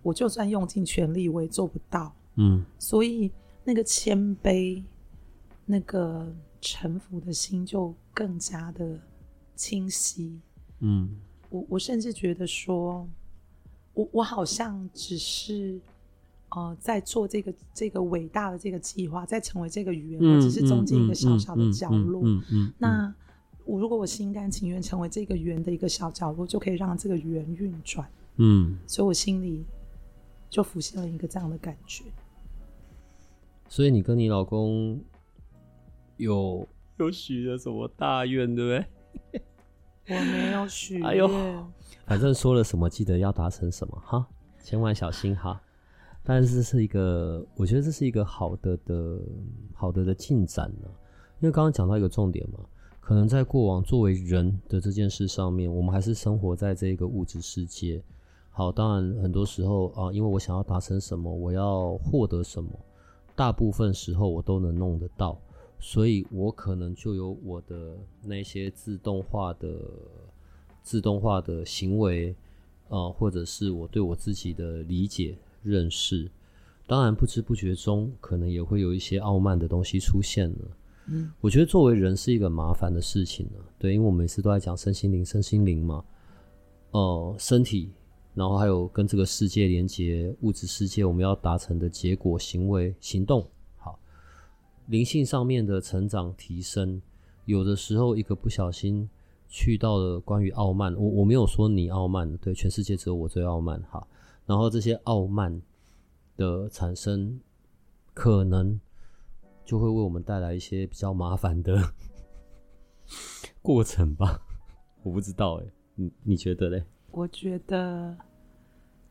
[0.00, 2.14] 我就算用尽全力，我也做不到。
[2.36, 3.32] 嗯，所以
[3.64, 4.80] 那个谦卑、
[5.66, 8.96] 那个臣服的心就更加的
[9.56, 10.40] 清晰。
[10.78, 11.16] 嗯，
[11.52, 13.08] 我我甚至觉得说，
[13.94, 15.78] 我我好像只是
[16.48, 22.24] 呃在做这个这个伟大的这个计划，在成为这个圆，我只是中间一个小小的角落。
[22.78, 23.14] 那。
[23.64, 28.04] 我如果我心甘情愿成为这个圆的一个小角落，就可以让这个圆运转。
[28.38, 29.64] 嗯，所以我心里
[30.50, 32.02] 就浮现了一个这样的感觉。
[33.68, 35.00] 所以你跟你老公
[36.16, 36.66] 有
[36.98, 38.84] 有许了什么大愿，对不
[39.30, 39.42] 对？
[40.08, 41.06] 我没有许愿。
[41.06, 41.28] 哎呦，
[42.06, 44.26] 反正说了什么，记得要达成什么哈，
[44.62, 45.60] 千万小心哈。
[46.24, 49.20] 但是这是一个，我觉得这是一个好的的
[49.74, 50.88] 好的的进展呢，
[51.40, 52.60] 因为刚刚讲到一个重点嘛。
[53.00, 58.00] 可能在过往作为人的这件事上面，我们还是生活在这个物质世界。
[58.50, 62.70] 好，当然很多时候啊，因为我想要达成什么，我要获得什么，
[63.34, 65.36] 大部分时候我都能弄得到，
[65.84, 69.68] 所以我可能就有我的那些自动化的、
[70.80, 72.32] 自动化的行为
[72.88, 76.30] 啊，或者是我对我自己的理解、认识。
[76.86, 80.76] 当然，不知不觉中，可能也会有一些傲慢的东西出现了。
[81.08, 83.58] 嗯，我觉得作为人是一个麻烦的事情呢。
[83.76, 86.04] 对，因为我每次都在讲身心灵，身心灵嘛，
[86.92, 87.00] 哦、
[87.32, 87.90] 呃，身体，
[88.34, 93.44] 然后还有跟这个世界连接，物质世界我们要达成的结果、行为、行动。
[94.82, 97.00] 好，灵性上面的成长提升，
[97.44, 99.08] 有的时候一个不小心
[99.48, 103.82] 去到了关于傲慢，我我没有说你傲慢，对，全世界只有我最傲慢。
[103.90, 104.06] 哈，
[104.46, 105.60] 然后这些傲慢
[106.36, 107.40] 的产生，
[108.12, 108.80] 可能。
[109.64, 111.80] 就会为我们带来一些比较麻烦的
[113.62, 114.40] 过程吧，
[115.04, 115.64] 我不知道哎，
[115.94, 116.84] 你你觉得嘞？
[117.12, 118.14] 我觉得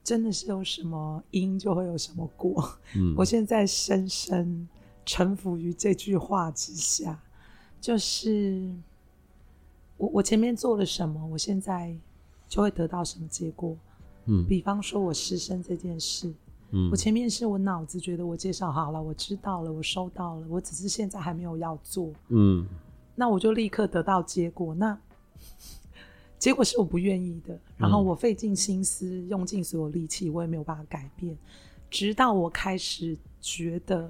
[0.04, 2.62] 真的是有什么因就会有什么果。
[2.98, 4.68] 嗯，我现在深深
[5.12, 7.22] 臣服于这句话之下，
[7.82, 8.74] 就是
[9.98, 11.94] 我我前面做了什么，我现在
[12.48, 13.76] 就会得到什么结果。
[14.28, 16.34] 嗯，比方说我失身这件事。
[16.70, 22.10] 嗯，我前面是我脑子觉得我介绍好了，我知道了，我收到了，我只是现在还没有要做。
[22.30, 22.66] 嗯，
[23.14, 24.98] 那我就立刻得到结果，那
[26.40, 31.38] 结果是我不愿意的，然后我费尽心思，嗯、用尽所有力气，我也没有办法改变，
[31.90, 34.10] 直到我开始觉得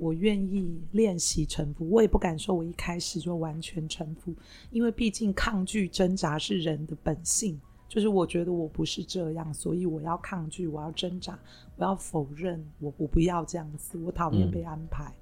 [0.00, 4.34] 我愿意练习臣服，我也不敢说我一开始就完全臣服，
[4.70, 7.60] 因为毕竟抗拒挣扎是人的本性。
[7.86, 11.36] 就是我觉得我不是这样，所以我要抗拒，我要挣扎，
[11.76, 15.12] 我要否认，我我不要这样子，我讨厌被安排。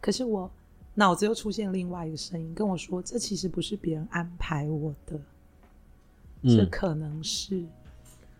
[0.00, 0.48] 可是我
[0.94, 5.20] 脑子又出现另外一个声音跟我说，这其实不是别人安排我的，
[6.44, 7.66] 这可能是，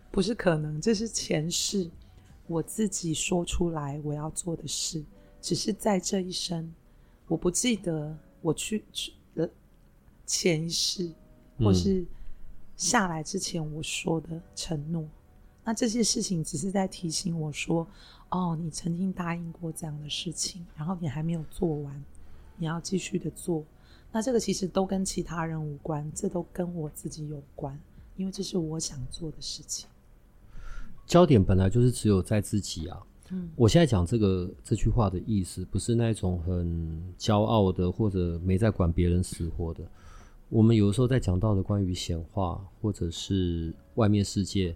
[0.09, 1.91] 不是可能，这是前世
[2.47, 5.03] 我自己说出来我要做的事，
[5.43, 6.73] 只是在这一生，
[7.27, 9.47] 我不记得我去去的
[10.25, 11.13] 前一世，
[11.59, 11.99] 或是。
[11.99, 12.07] 嗯
[12.75, 15.07] 下来之前我说的承诺，
[15.63, 17.87] 那这些事情只是在提醒我说，
[18.29, 22.03] 哦，你曾经答应过这样的事情，然后你还没有做完，
[22.57, 23.63] 你要继续的做。
[24.11, 27.79] 那这个其实都跟其他人无关，这都跟我自己有关，
[28.17, 29.87] 因为这是我想做的事情。
[31.05, 33.03] 焦点本来就是只有在自己啊。
[33.55, 39.83] 我现在讲这个这句话的意思，不是那种很骄傲的，或者没在管别人死活的。
[40.49, 44.75] 我们有时候在讲到的关于显化，或者是外面世界，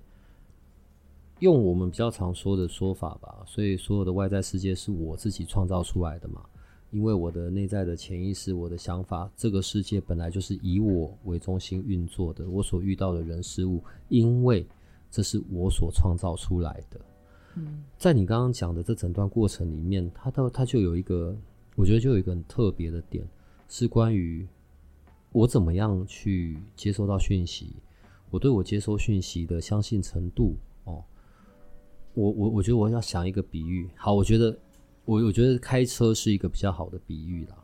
[1.40, 6.44] 用我们比较常说的说法吧，所以所有的外在世界是我自己创造出来的嘛。
[6.90, 12.48] 因为我的内在的潜意识，我的想法，这个世界本来就是以我为中心运作的。
[12.50, 14.66] 我所遇到的人事物，因为
[15.12, 17.00] 这是我所创造出来的。
[17.98, 21.36] 在你刚刚讲的这整段过程里面，它都它就有一个，
[21.76, 23.28] 我觉得就有一个很特别的点，
[23.68, 24.48] 是关于
[25.32, 27.76] 我怎么样去接收到讯息，
[28.30, 31.04] 我对我接收讯息的相信程度哦。
[32.14, 34.58] 我我我觉得我要想一个比喻，好，我觉得。
[35.08, 37.56] 我我觉得开车是一个比较好的比喻啦，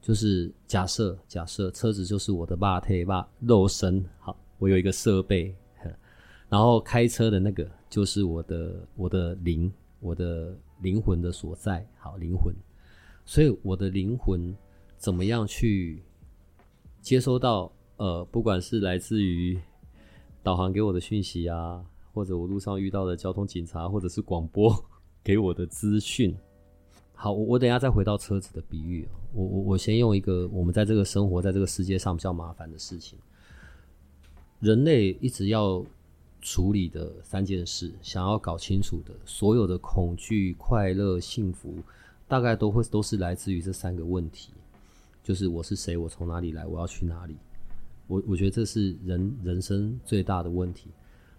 [0.00, 5.54] 就是假设假设车子就是我的肉体肉肉身，好，我有一个设备，
[6.48, 12.54] 然后开车的那个就是我的我的灵，我的灵魂的所在，好，灵魂，
[13.24, 14.54] 所以我的灵魂
[14.98, 16.02] 怎么样去
[17.00, 19.58] 接收到呃，不管是来自于
[20.42, 21.82] 导航给我的讯息啊，
[22.12, 24.70] 或者我路上遇到的交通警察，或者是广播
[25.24, 26.36] 给我的资讯。
[27.14, 29.08] 好，我我等下再回到车子的比喻。
[29.32, 33.18] 我我我先用一个我们在这个生活在这个世界上比较麻烦的事情，
[34.60, 35.82] 人类一直要
[36.46, 41.74] 处理的三件事，想要搞清楚的，所有的恐惧、快乐、幸福，
[42.28, 44.52] 大概都会都是来自于这三个问题，
[45.24, 47.36] 就是我是谁，我从哪里来，我要去哪里。
[48.06, 50.88] 我我觉得这是人人生最大的问题。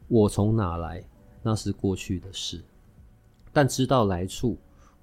[0.10, 1.02] 我从哪来，
[1.42, 2.62] 那是过去的事，
[3.54, 4.58] 但知道来处。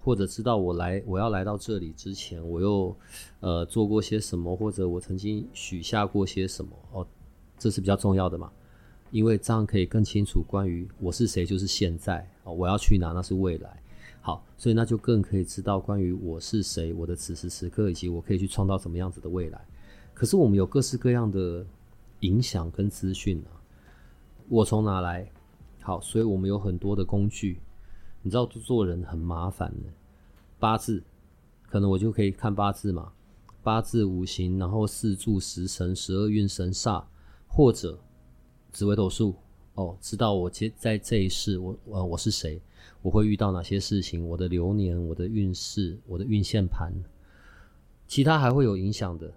[0.04, 2.94] 或者知道我来，我要来到这里之前，我又
[3.40, 7.06] 呃做过些什么，或者我曾经许下过些什么哦，
[7.58, 8.52] 这是比较重要的嘛，
[9.14, 13.80] 因为这样可以更清楚关于我是谁，就是现在，我要去哪，那是未来。
[14.20, 19.64] 好，所以那就更可以知道关于我是谁，我的此时此刻，以及我可以去创造什么样子的未来。
[20.12, 21.64] 可是我们有各式各样的
[22.20, 23.54] 影响跟资讯啊，
[24.48, 25.30] 我从哪来？
[25.80, 27.60] 好，所以我们有很多的工具。
[28.20, 29.90] 你知道做人很麻烦的，
[30.58, 31.00] 八字
[31.68, 33.12] 可能我就可以看八字嘛，
[33.62, 37.04] 八字五行，然后四柱十神十二运神煞，
[37.46, 37.96] 或者
[38.74, 39.36] 紫微斗数
[39.74, 42.60] 哦，知道我接在这一世我呃我是谁，
[43.02, 46.92] 我会遇到哪些事情，我的流年，我的运势，我的运线盘，
[48.08, 49.32] 其他还会有影响的，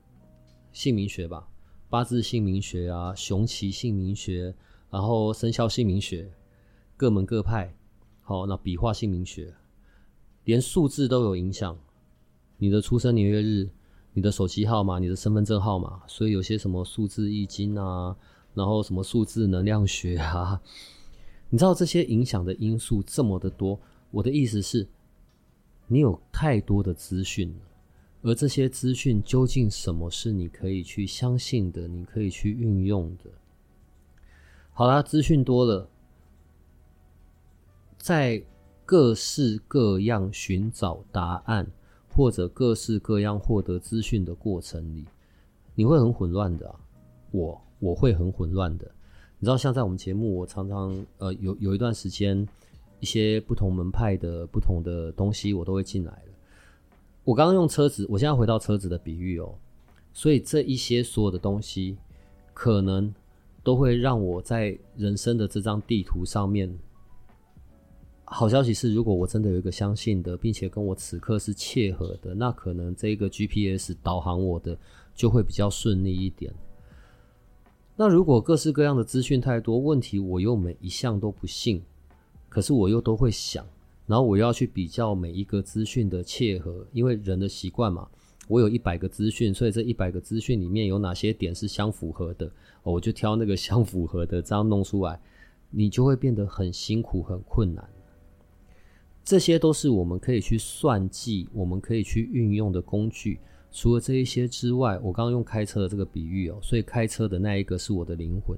[0.71, 1.47] 姓名学吧，
[1.87, 4.55] 八字姓名学啊，雄奇姓名学，
[4.89, 6.31] 然后生肖姓名学，
[6.97, 7.71] 各门各派。
[8.23, 9.53] 好，那笔画姓名学，
[10.45, 11.77] 连数字都有影响。
[12.57, 13.69] 你的出生年月日、
[14.13, 18.17] 你的手机号码、你的身份证号码，所以有些什么数字易经啊，
[18.57, 20.59] 然后什么数字能量学啊，
[21.47, 23.79] 你知道这些影响的因素这么的多。
[24.09, 24.87] 我的意思是，
[25.85, 27.61] 你有太多的资讯了，
[28.23, 33.29] 而这些资讯究竟什么是你可以去相信的，你可以去运用的？
[34.73, 35.87] 好啦，资讯多了。
[37.97, 38.43] 在
[38.85, 41.69] 各式各样寻找答案，
[42.09, 45.05] 或者各式各样获得资讯的过程里，
[45.75, 46.73] 你会很混乱的。
[47.31, 48.85] 我我会很混乱的。
[49.39, 52.47] 你知道，像在我们节目，我常常呃有有一段时间，
[52.99, 56.33] 一些不同门派的不同的东西，我都会进来了。
[57.23, 59.53] 我刚刚用车子，我现在回到车子的比喻哦。
[60.13, 61.97] 所以这一些所有的东西，
[62.53, 63.13] 可能
[63.63, 66.75] 都会让我在人生的这张地图上面。
[68.25, 74.75] 好消息是，如果我真的有一个相信的，并且跟我此刻是切合的，那可能这个 GPS 导航我的
[75.13, 76.51] 就会比较顺利一点。
[77.99, 81.81] 那如果各式各样的资讯太多，问题我又每一项都不信，
[82.47, 83.65] 可是我又都会想，
[84.05, 88.07] 然后我要去比较每一个资讯的切合，因为人的习惯嘛，
[88.47, 92.51] 我有一百个资讯，所以这一百个资讯里面有哪些点是相符合的，
[92.83, 95.19] 我就挑那个相符合的，这样弄出来，
[95.71, 97.89] 你就会变得很辛苦、很困难。
[99.23, 103.39] 这些都是我们可以去算计、我们可以去运用的工具。
[103.77, 108.57] 除了这一些之外，我刚刚用开车的这个比喻哦，所以开车的那一个是我的灵魂，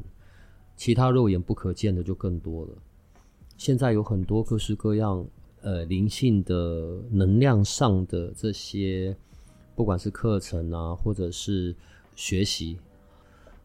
[0.78, 2.72] 其他肉眼不可见的就更多了。
[3.58, 5.28] 现在有很多各式各样
[5.60, 9.14] 呃灵性的能量上的这些，
[9.76, 11.76] 不管是课程啊，或者是
[12.16, 12.78] 学习，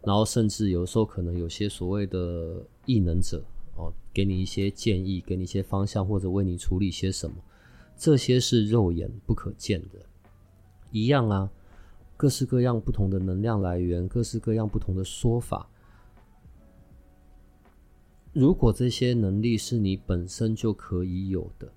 [0.03, 3.41] 然后甚至有时候可能有些所谓的异能者。
[3.77, 7.37] 哦，给你一些建议，给你一些方向，或者为你处理些什么，
[7.97, 10.01] 这些是肉眼不可见的。
[10.95, 11.51] 一样啊，
[12.17, 15.69] 各式各样不同的能量来源，各式各样不同的说法。
[18.33, 21.69] 如果这些能力是你本身就可以有的，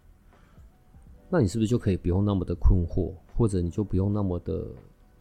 [1.31, 4.67] 那你是不是就可以不用那么的困惑，或者你就不用那么的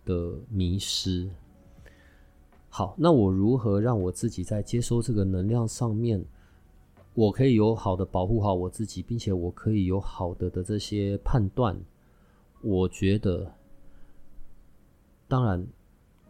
[0.04, 1.26] 的迷失？
[2.68, 6.22] 好，那我如何让我自己在接收这个能量上面？
[7.14, 11.74] 我可以有好的保护好我自己，并且我可以有好的的这些判断。
[12.62, 13.54] 我觉得，
[15.28, 15.66] 当然，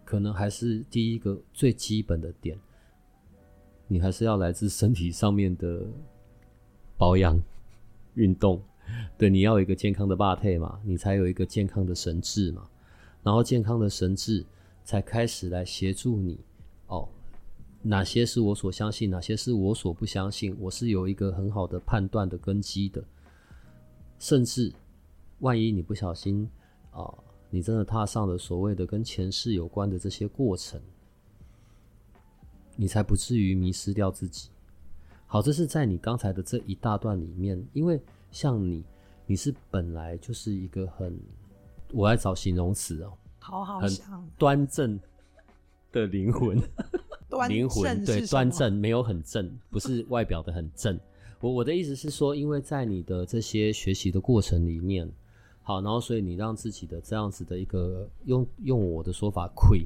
[0.04, 2.58] 可能还是第一个最基本的点，
[3.86, 5.86] 你还是要来自身体上面的
[6.96, 7.40] 保养、
[8.14, 8.62] 运动。
[9.18, 12.68] 对，你要有一个健康的肉体嘛，你才有一个健康的神智嘛。
[13.22, 14.44] 然后健康的神智
[14.84, 16.38] 才开始来协助你
[16.86, 17.08] 哦。
[17.82, 20.56] 哪些是我所相信，哪些是我所不相信？
[20.58, 23.02] 我是有一个很好的判断的根基的。
[24.18, 24.72] 甚至，
[25.40, 26.48] 万一你不小心
[26.92, 27.18] 啊、哦，
[27.50, 30.80] 你真的踏上了所谓的跟前世有关的这些过程，
[32.76, 34.50] 你才不至于迷失掉自己。
[35.26, 38.84] 好，这是在你刚才的这一大段里面，因为像你，
[39.26, 41.18] 你是本来就是一个很，
[41.92, 43.90] 我来找形容词哦，好好很
[44.38, 44.98] 端正
[45.92, 46.60] 的灵魂。
[47.48, 50.98] 灵魂对端正，没有很正，不是外表的很正。
[51.40, 55.10] 我我的意思是说，因为在你的这些学习的过程里面，
[55.68, 59.84] 好，然后所以你让自己的这样子的一个用用我的说法，亏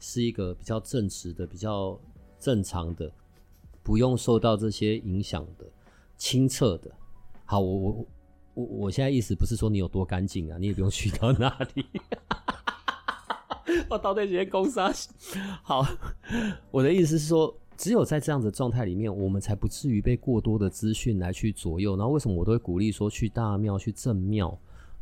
[0.00, 1.96] 是一个比较正直的、比较
[2.40, 3.08] 正常的，
[3.80, 5.64] 不用受到这些影响的、
[6.16, 6.90] 清澈的。
[7.44, 8.06] 好，我我
[8.54, 11.86] 我我现在意思不是说你有多干净啊，你也不用去到那里。
[13.88, 14.92] 我到底直接攻杀？
[15.62, 15.86] 好，
[16.72, 21.96] 我的意思是说，只有在这样的状态里面，我们才不至于被过多的资讯来去左右。
[21.96, 24.58] 然后，为什么我都会鼓励说去大庙、去正庙？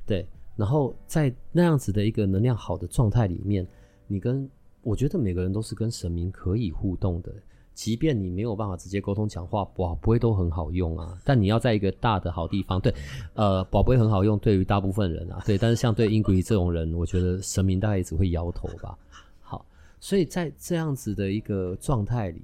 [0.09, 3.65] 对，然后在那样子的一个能量好的状态里面，
[4.07, 4.51] 你跟
[4.81, 7.31] 我觉得每个人都是跟神明可以互动的。
[7.75, 11.17] 即便你没有办法直接沟通讲话，宝，不会都很好用啊。
[11.25, 12.93] 但你要在一个大的好地方，对，
[13.35, 15.57] 呃，宝贝很好用，对于大部分人啊，对。
[15.57, 18.99] 但是像对 Ingrid 这种人，我觉得神明大概只会摇头吧。
[19.41, 19.65] 好，
[20.01, 22.43] 所以在这样子的一个状态里，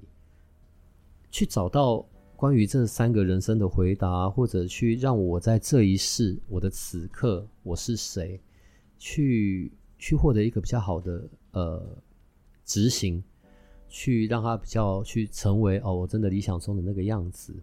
[1.32, 2.06] 去找到
[2.44, 8.38] 关于这三个人生的回答，或者去让我在这一世，我的此刻我是谁，
[8.98, 11.82] 去去获得一个比较好的呃
[12.62, 13.24] 执行。
[13.88, 17.54] 去让他比较去成为哦，我真的理想中的那个样子，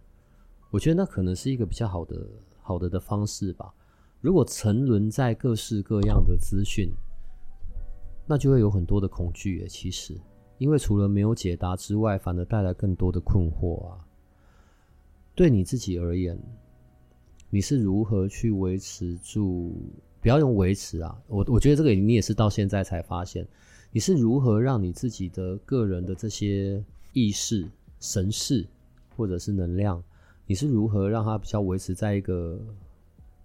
[0.71, 2.27] 我觉得那可能是一个比较好的
[2.59, 3.71] 好的的方式吧。
[4.19, 6.91] 如果沉沦在各式各样的资讯，
[8.25, 9.63] 那就会有很多的恐惧。
[9.67, 10.19] 其实，
[10.57, 14.07] 因为除了没有解答之外，反而带来更多的困惑啊。
[15.33, 16.37] 对你自己而言，
[17.49, 19.71] 你是如何去维持住？
[20.21, 23.47] 不要用维持啊，我我觉得这个你也是到现在才发现。
[23.91, 27.67] 你是如何让你自己的个人的这些意识、
[27.99, 28.65] 神识
[29.17, 30.01] 或者是能量，
[30.45, 32.59] 你是如何让它比较维持在一个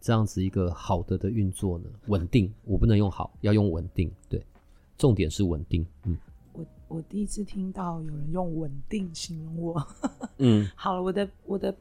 [0.00, 1.86] 这样子一个好的的运作呢？
[2.08, 4.12] 稳定，我不能用好，要用稳定。
[4.28, 4.40] 对，
[4.98, 5.84] 重点是稳定。
[6.04, 6.16] 嗯，
[6.52, 9.88] 我我第一次听到有人用稳定形容我。
[10.38, 11.74] 嗯，好了，我的我的。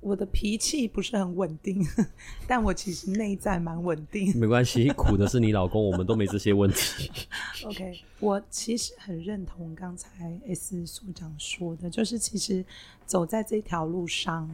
[0.00, 1.84] 我的脾气不是很稳定，
[2.46, 4.32] 但我其实内在蛮稳定。
[4.38, 7.10] 没关系，苦的是你老公，我们都没这些问题。
[7.66, 12.64] OK，我其实很认同刚才 S 所长说的，就是其实
[13.06, 14.48] 走在这条路上，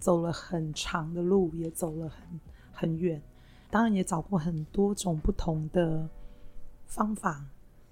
[0.00, 2.40] 走了很长的路，也走了很
[2.72, 3.22] 很远，
[3.70, 6.08] 当然也找过很多种不同的
[6.88, 7.46] 方法。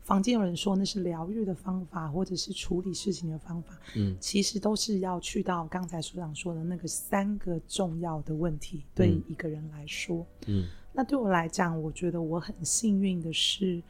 [0.04, 13.80] 坊间有人说那是疗愈的方法，或者是处理事情的方法，嗯，其实都是要去到刚才所长说的那个三个重要的问题，对一个人来说，嗯，那对我来讲，我觉得我很幸运的是，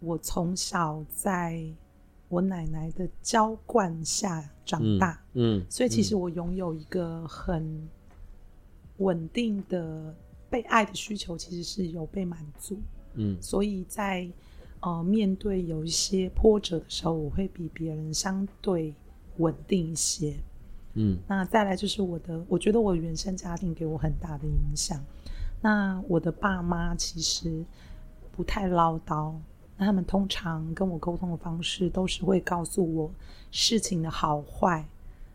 [0.00, 1.62] 我从小在
[2.30, 7.86] 我奶奶的浇灌下长大，嗯，嗯，所以其实我拥有一个很
[8.96, 10.14] 稳定的
[10.48, 12.78] 被爱的需求，其实是有被满足，
[13.16, 14.26] 嗯，所以在。
[14.80, 18.94] 呃，面对有一些波折的时候，我会比别人相对
[19.38, 20.36] 稳定一些。
[20.94, 25.04] 嗯，那再来就是我的，我觉得我原生家庭给我很大的影响。
[25.60, 27.64] 那我的爸妈其实
[28.32, 29.34] 不太唠叨，
[29.76, 33.10] 那他们通常跟我沟通的方式都是会告诉我
[33.50, 34.84] 事情的好坏，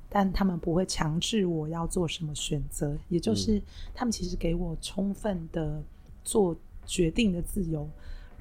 [0.09, 3.61] 但他们不会强制我要做什么选择，也就是
[3.93, 5.81] 他们其实给我充分的
[6.23, 7.87] 做决定的自由。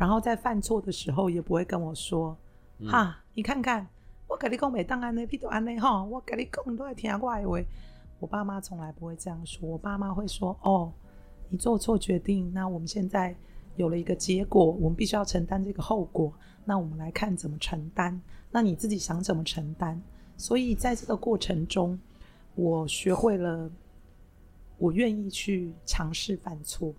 [0.03, 2.37] 然后在犯错的时候，也不会跟我说
[2.83, 3.87] ：“嗯、哈，你看看，
[4.27, 7.65] 我跟你讲，每当安内，你都安内哈，我跟你讲都会听我的话。”
[8.19, 10.93] 我爸妈从来不会这样说，我爸妈会说：“哦，
[11.49, 13.33] 你做错决定，那我们现在
[13.77, 16.33] 有了一个结果，我们必须要承担这个后果。
[16.65, 18.21] 那我们来看怎么承担。
[18.51, 20.03] 那你自己想怎么承担？
[20.37, 21.97] 所以在这个过程中，
[22.57, 23.71] 我学会了，
[24.79, 26.93] 我愿意去尝试犯错。”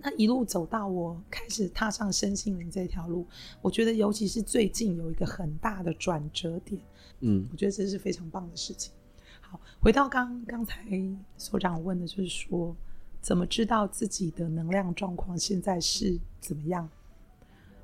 [0.00, 3.26] 那一路走到我开始踏上身心灵这条路，
[3.60, 6.80] 我觉得尤其是最近有一个很大的转折点，
[7.20, 8.92] 嗯，我觉得这是非常棒的事情。
[9.40, 10.84] 好，回到刚刚才
[11.36, 12.76] 所长问的，就是说，
[13.20, 16.88] 怎么知道自己的能量状况现在是怎么样？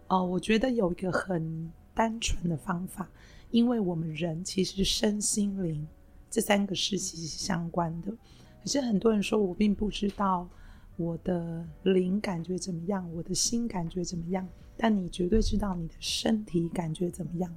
[0.07, 3.09] 哦、呃，我觉得有一个很单纯的方法，
[3.51, 5.85] 因为我们人其实身心灵
[6.31, 8.13] 这三个是息息相关的。
[8.63, 10.49] 可是很多人说我并不知道
[10.97, 17.53] 我的灵感觉怎么样，我的心感觉怎么样，但你绝对知道你的身体感觉怎么样。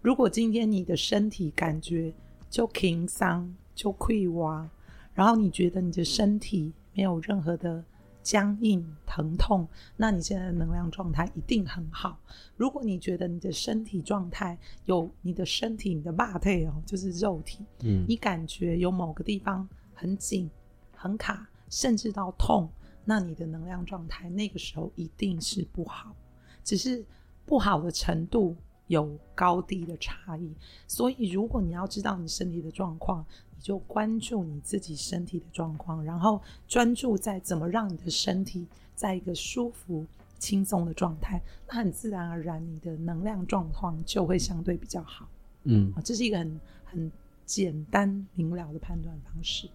[0.00, 2.12] 如果今天你的身体感觉
[2.50, 4.68] 就轻松就溃瓦，
[5.14, 7.84] 然后你觉得你的身体没有任何的
[8.20, 9.66] 僵硬疼痛，
[9.96, 12.18] 那你现在的能量状态一定很好。
[12.56, 20.50] 如果你觉得你的身体状态有你的身体你的 body 哦，就是肉体，嗯，你感觉有某个地方很紧
[20.96, 22.68] 很卡，甚至到痛，
[23.04, 26.14] 那你的能量状态那个时候一定是不好，
[26.62, 27.04] 只是
[27.44, 28.54] 不好的程度。
[28.88, 30.54] 有高低的差异，
[30.86, 33.24] 所以如果你要知道你身体的状况，
[33.56, 40.04] 你就关注你自己身体的状况，然后专注在怎么让你的身体在一个舒服、
[40.38, 45.26] 轻松的状态，那很自然而然，你的能量状况就会相对比较好。
[45.62, 47.10] 嗯，这是一个很很
[47.46, 49.70] 简单明了的判断方式。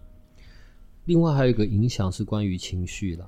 [1.08, 3.26] 另外还有一个影响是关于情绪啦。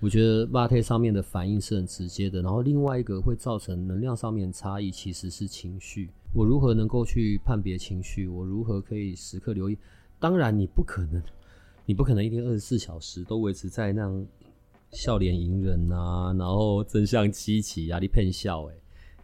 [0.00, 6.10] 我觉得 Vate 上面的反应是很直接的，然后另外一个会造成能量上面差异，其实是情绪。
[6.34, 8.26] 我如何能够去判别情绪？
[8.26, 9.78] 我如何可以时刻留意？
[10.18, 11.22] 当然，你不可能，
[11.86, 14.26] 你不可能一天二十四小时都维持在那样
[14.90, 18.64] 笑脸迎人啊，然后正向积极、压力骗笑。
[18.64, 18.74] 哎，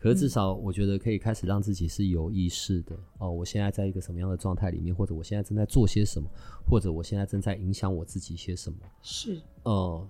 [0.00, 3.30] 可是至少我觉得可以开始让自己是有意识的哦。
[3.30, 6.28] 我现在在一个什么样的状态里面，或者我现在正在做些什么，
[6.68, 8.78] 或者我现在正在影响我自己些什么？
[9.02, 10.08] 是，哦、呃。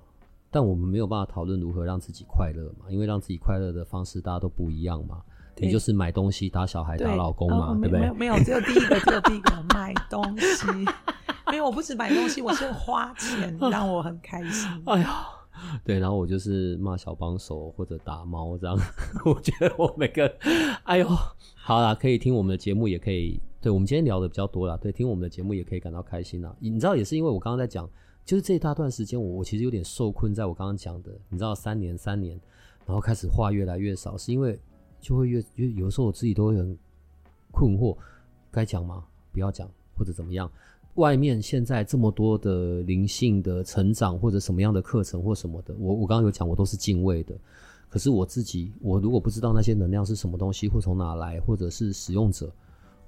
[0.51, 5.23] 但我们没有办法讨论如何让自己快乐嘛，因为让自己快乐的方式大家都不一样嘛。
[5.59, 8.01] 你就是买东西、打小孩、打老公嘛，对，对不对？
[8.01, 10.67] 没有，没有，只有第一个，只有第一个买东西。
[11.51, 14.71] 没有我不止买东西，我是花钱 让我很开心。
[14.87, 15.27] 哎呀，
[15.85, 18.77] 对，然后我就是骂小帮手或者打猫这样。
[19.25, 20.27] 我觉得我每个，
[20.85, 21.09] 哎呦，
[21.55, 23.41] 好啦，可以听我们的节目，也可以。
[23.61, 26.55] 对，我们今天聊的比较多啦，对，听我们的节目也可以感到开心啦。
[26.61, 27.89] 你知道，也是因为我刚刚在讲。
[28.25, 32.39] 就是这一大段时间，我我其实有点受困在我刚刚讲的，你知道，三年三年，
[32.85, 34.61] 然后开始话越来越少，是因为
[35.01, 36.79] 就会越越有时候我自己都会很
[37.51, 37.97] 困惑，
[38.51, 39.03] 该讲吗？
[39.33, 40.51] 不要讲，或者怎么样？
[40.99, 47.39] 外面现在这么多的灵性的成长，或者什么样的课程或什么的，我我刚刚有讲，我都是敬畏的。
[47.89, 52.53] 可是我自己，我如果不知道那些能量是什么东西，或从哪来，或者是使用者，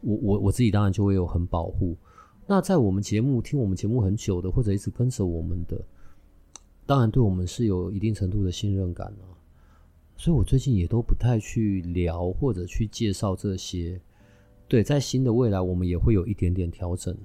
[0.01, 1.97] 我我我自己当然就会有很保护。
[2.47, 5.79] 那在我们节目听我们节目很久的，或者一直跟着我们的，
[6.87, 9.27] 当然对我们是有一定程度的信任感啊。
[10.17, 14.01] 所以我最近也都不太去聊或者去介绍这些。
[14.69, 17.17] 对，在新的未来，我们也会有一点点调整。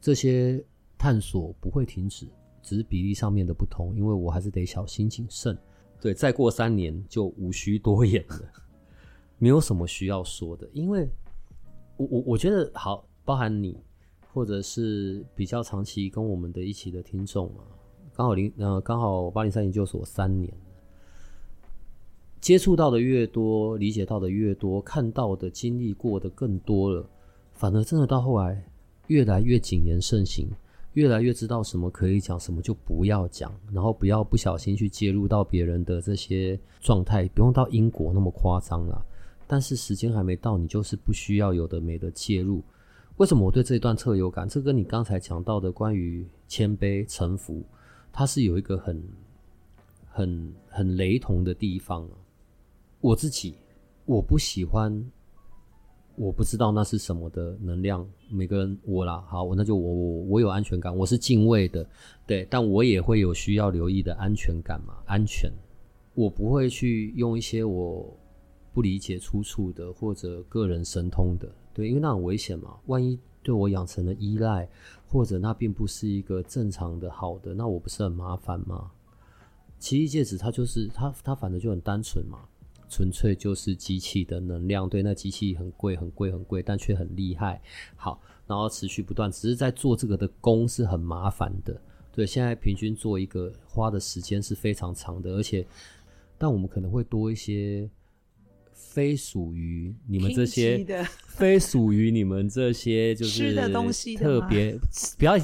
[0.00, 0.64] 这些
[0.96, 2.26] 探索不会停止，
[2.62, 5.56] 只是比例上面的不同，因为我还是得小心谨慎。
[6.00, 8.40] 对，再过三年就无需多言了，
[9.38, 11.08] 没有什么需要说的，因为
[11.96, 13.76] 我我我觉得好，包含你。
[14.30, 17.64] 或者是比较长期跟我们的一起的听众啊，
[18.14, 20.52] 刚好零呃刚好八零三研究所三年，
[22.40, 27.08] 接触到的越多，理解到的越多，看到的经历过的更多了，
[27.54, 28.67] 反而真的到后来
[29.08, 30.48] 越来越谨言慎行，
[30.94, 39.04] 越来越知道什么可以讲，什么就不要讲，然后不要不小心去介入到别人的这些状态，不用到英国那么夸张啦。
[39.46, 42.62] 但是时间还没到，你就是不需要有的没的介入。
[43.16, 44.48] 为什么我对这一段特有感？
[44.48, 47.64] 这跟你刚才讲到的关于谦卑、臣服，
[48.12, 49.02] 它是有一个很、
[50.06, 52.08] 很、很雷同的地方。
[53.00, 53.54] 我自己
[54.04, 54.92] 我不喜欢，
[56.18, 58.04] 我不知道那是什么的能量。
[58.28, 61.86] 每个人我啦，好，我那就我我我有安全感，我是敬畏的，
[62.26, 65.50] 对，但我也会有需要留意的安全感嘛，安全。
[66.14, 68.12] 我不会去用一些我
[68.72, 71.48] 不理解出处的或者个人神通的。
[71.72, 74.68] 对，因为那很危险嘛，万一对我养成了依赖，
[75.06, 78.90] 或者那并不是一个正常的好的，那我不是很麻烦吗？
[79.78, 82.40] 奇异戒指它就是它它反正就很单纯嘛，
[82.88, 84.88] 纯粹就是机器的能量。
[84.88, 87.60] 对，那机器很贵很贵很贵，但却很厉害。
[87.96, 91.80] 好，然后持续不断，只是在做这个的工是很麻烦的。
[92.12, 95.66] 对，现在平均做一个花的时间是非常长的，而且
[96.36, 97.88] 但我们可能会多一些。
[98.80, 100.84] 非属于你们这些，
[101.26, 103.54] 非属于你们这些，就是
[104.16, 104.78] 特别
[105.18, 105.36] 不要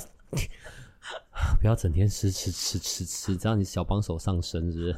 [1.60, 4.94] 不要整天吃吃吃吃吃，这样你小帮手上身是？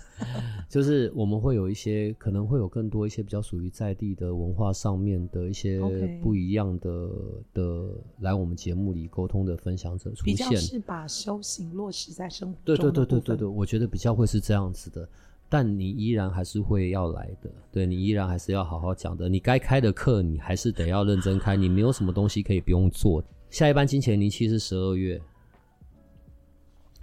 [0.68, 5.80] 就是我们会有一些，可能会有更多一些比较属于在地的文化上面的一些
[6.22, 7.10] 不一样的
[7.54, 7.90] 的
[8.20, 12.62] 来我们节目里沟通的分享者出现，比较是把修行落实在生活中。
[12.64, 15.08] 对对对对对对，我觉得比较会是这样子的。
[15.48, 19.28] 但你依然还是会要来的，对，你依然还是要好好讲的。
[19.28, 21.56] 你该开的课，你还是得要认真开。
[21.56, 23.22] 你没有什么东西可以不用做。
[23.48, 25.20] 下一班金钱灵气是十二月。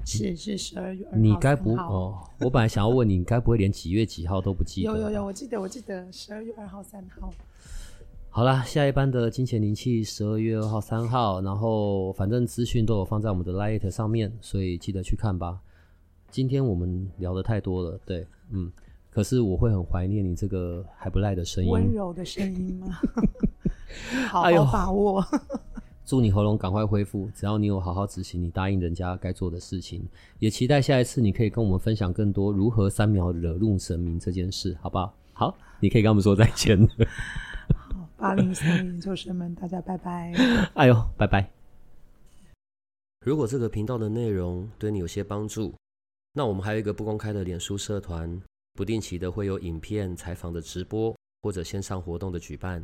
[0.05, 1.17] 是是十二月二号。
[1.17, 2.19] 你该不哦？
[2.39, 4.91] 我本来想要问你，你该不会连几月几号都不记得？
[4.91, 7.33] 有有有，我记得我记得十二月二号三号。
[8.29, 15.59] 好啦，下一班的金钱灵气十二月二号三号，然后反正资讯都有放在我们的 Light 上面，所以记得去看吧。
[16.31, 18.71] 今天我们聊的太多了，对，嗯，
[19.11, 22.99] 可是我会很怀念你这个还不赖的声音，温柔的声音吗？
[24.27, 25.21] 好好把握。
[25.21, 25.39] 哎
[26.05, 27.29] 祝你喉咙赶快恢复。
[27.33, 30.05] 只要你有好好执行你答应人家该做的事情，
[30.39, 35.13] 也期待下一次你可以跟我们分享更多如何三秒惹怒神明这件事，好不好？
[35.33, 36.77] 好，你可以跟我们说再见。
[37.67, 40.31] 好，八零三研究生们，大家拜拜。
[40.75, 41.49] 哎呦，拜拜。
[43.25, 45.73] 如果这个频道的内容对你有些帮助，
[46.33, 48.41] 那我们还有一个不公开的脸书社团，
[48.73, 52.83] 不定期的会有影片、采访的直播或者线上活动的举办。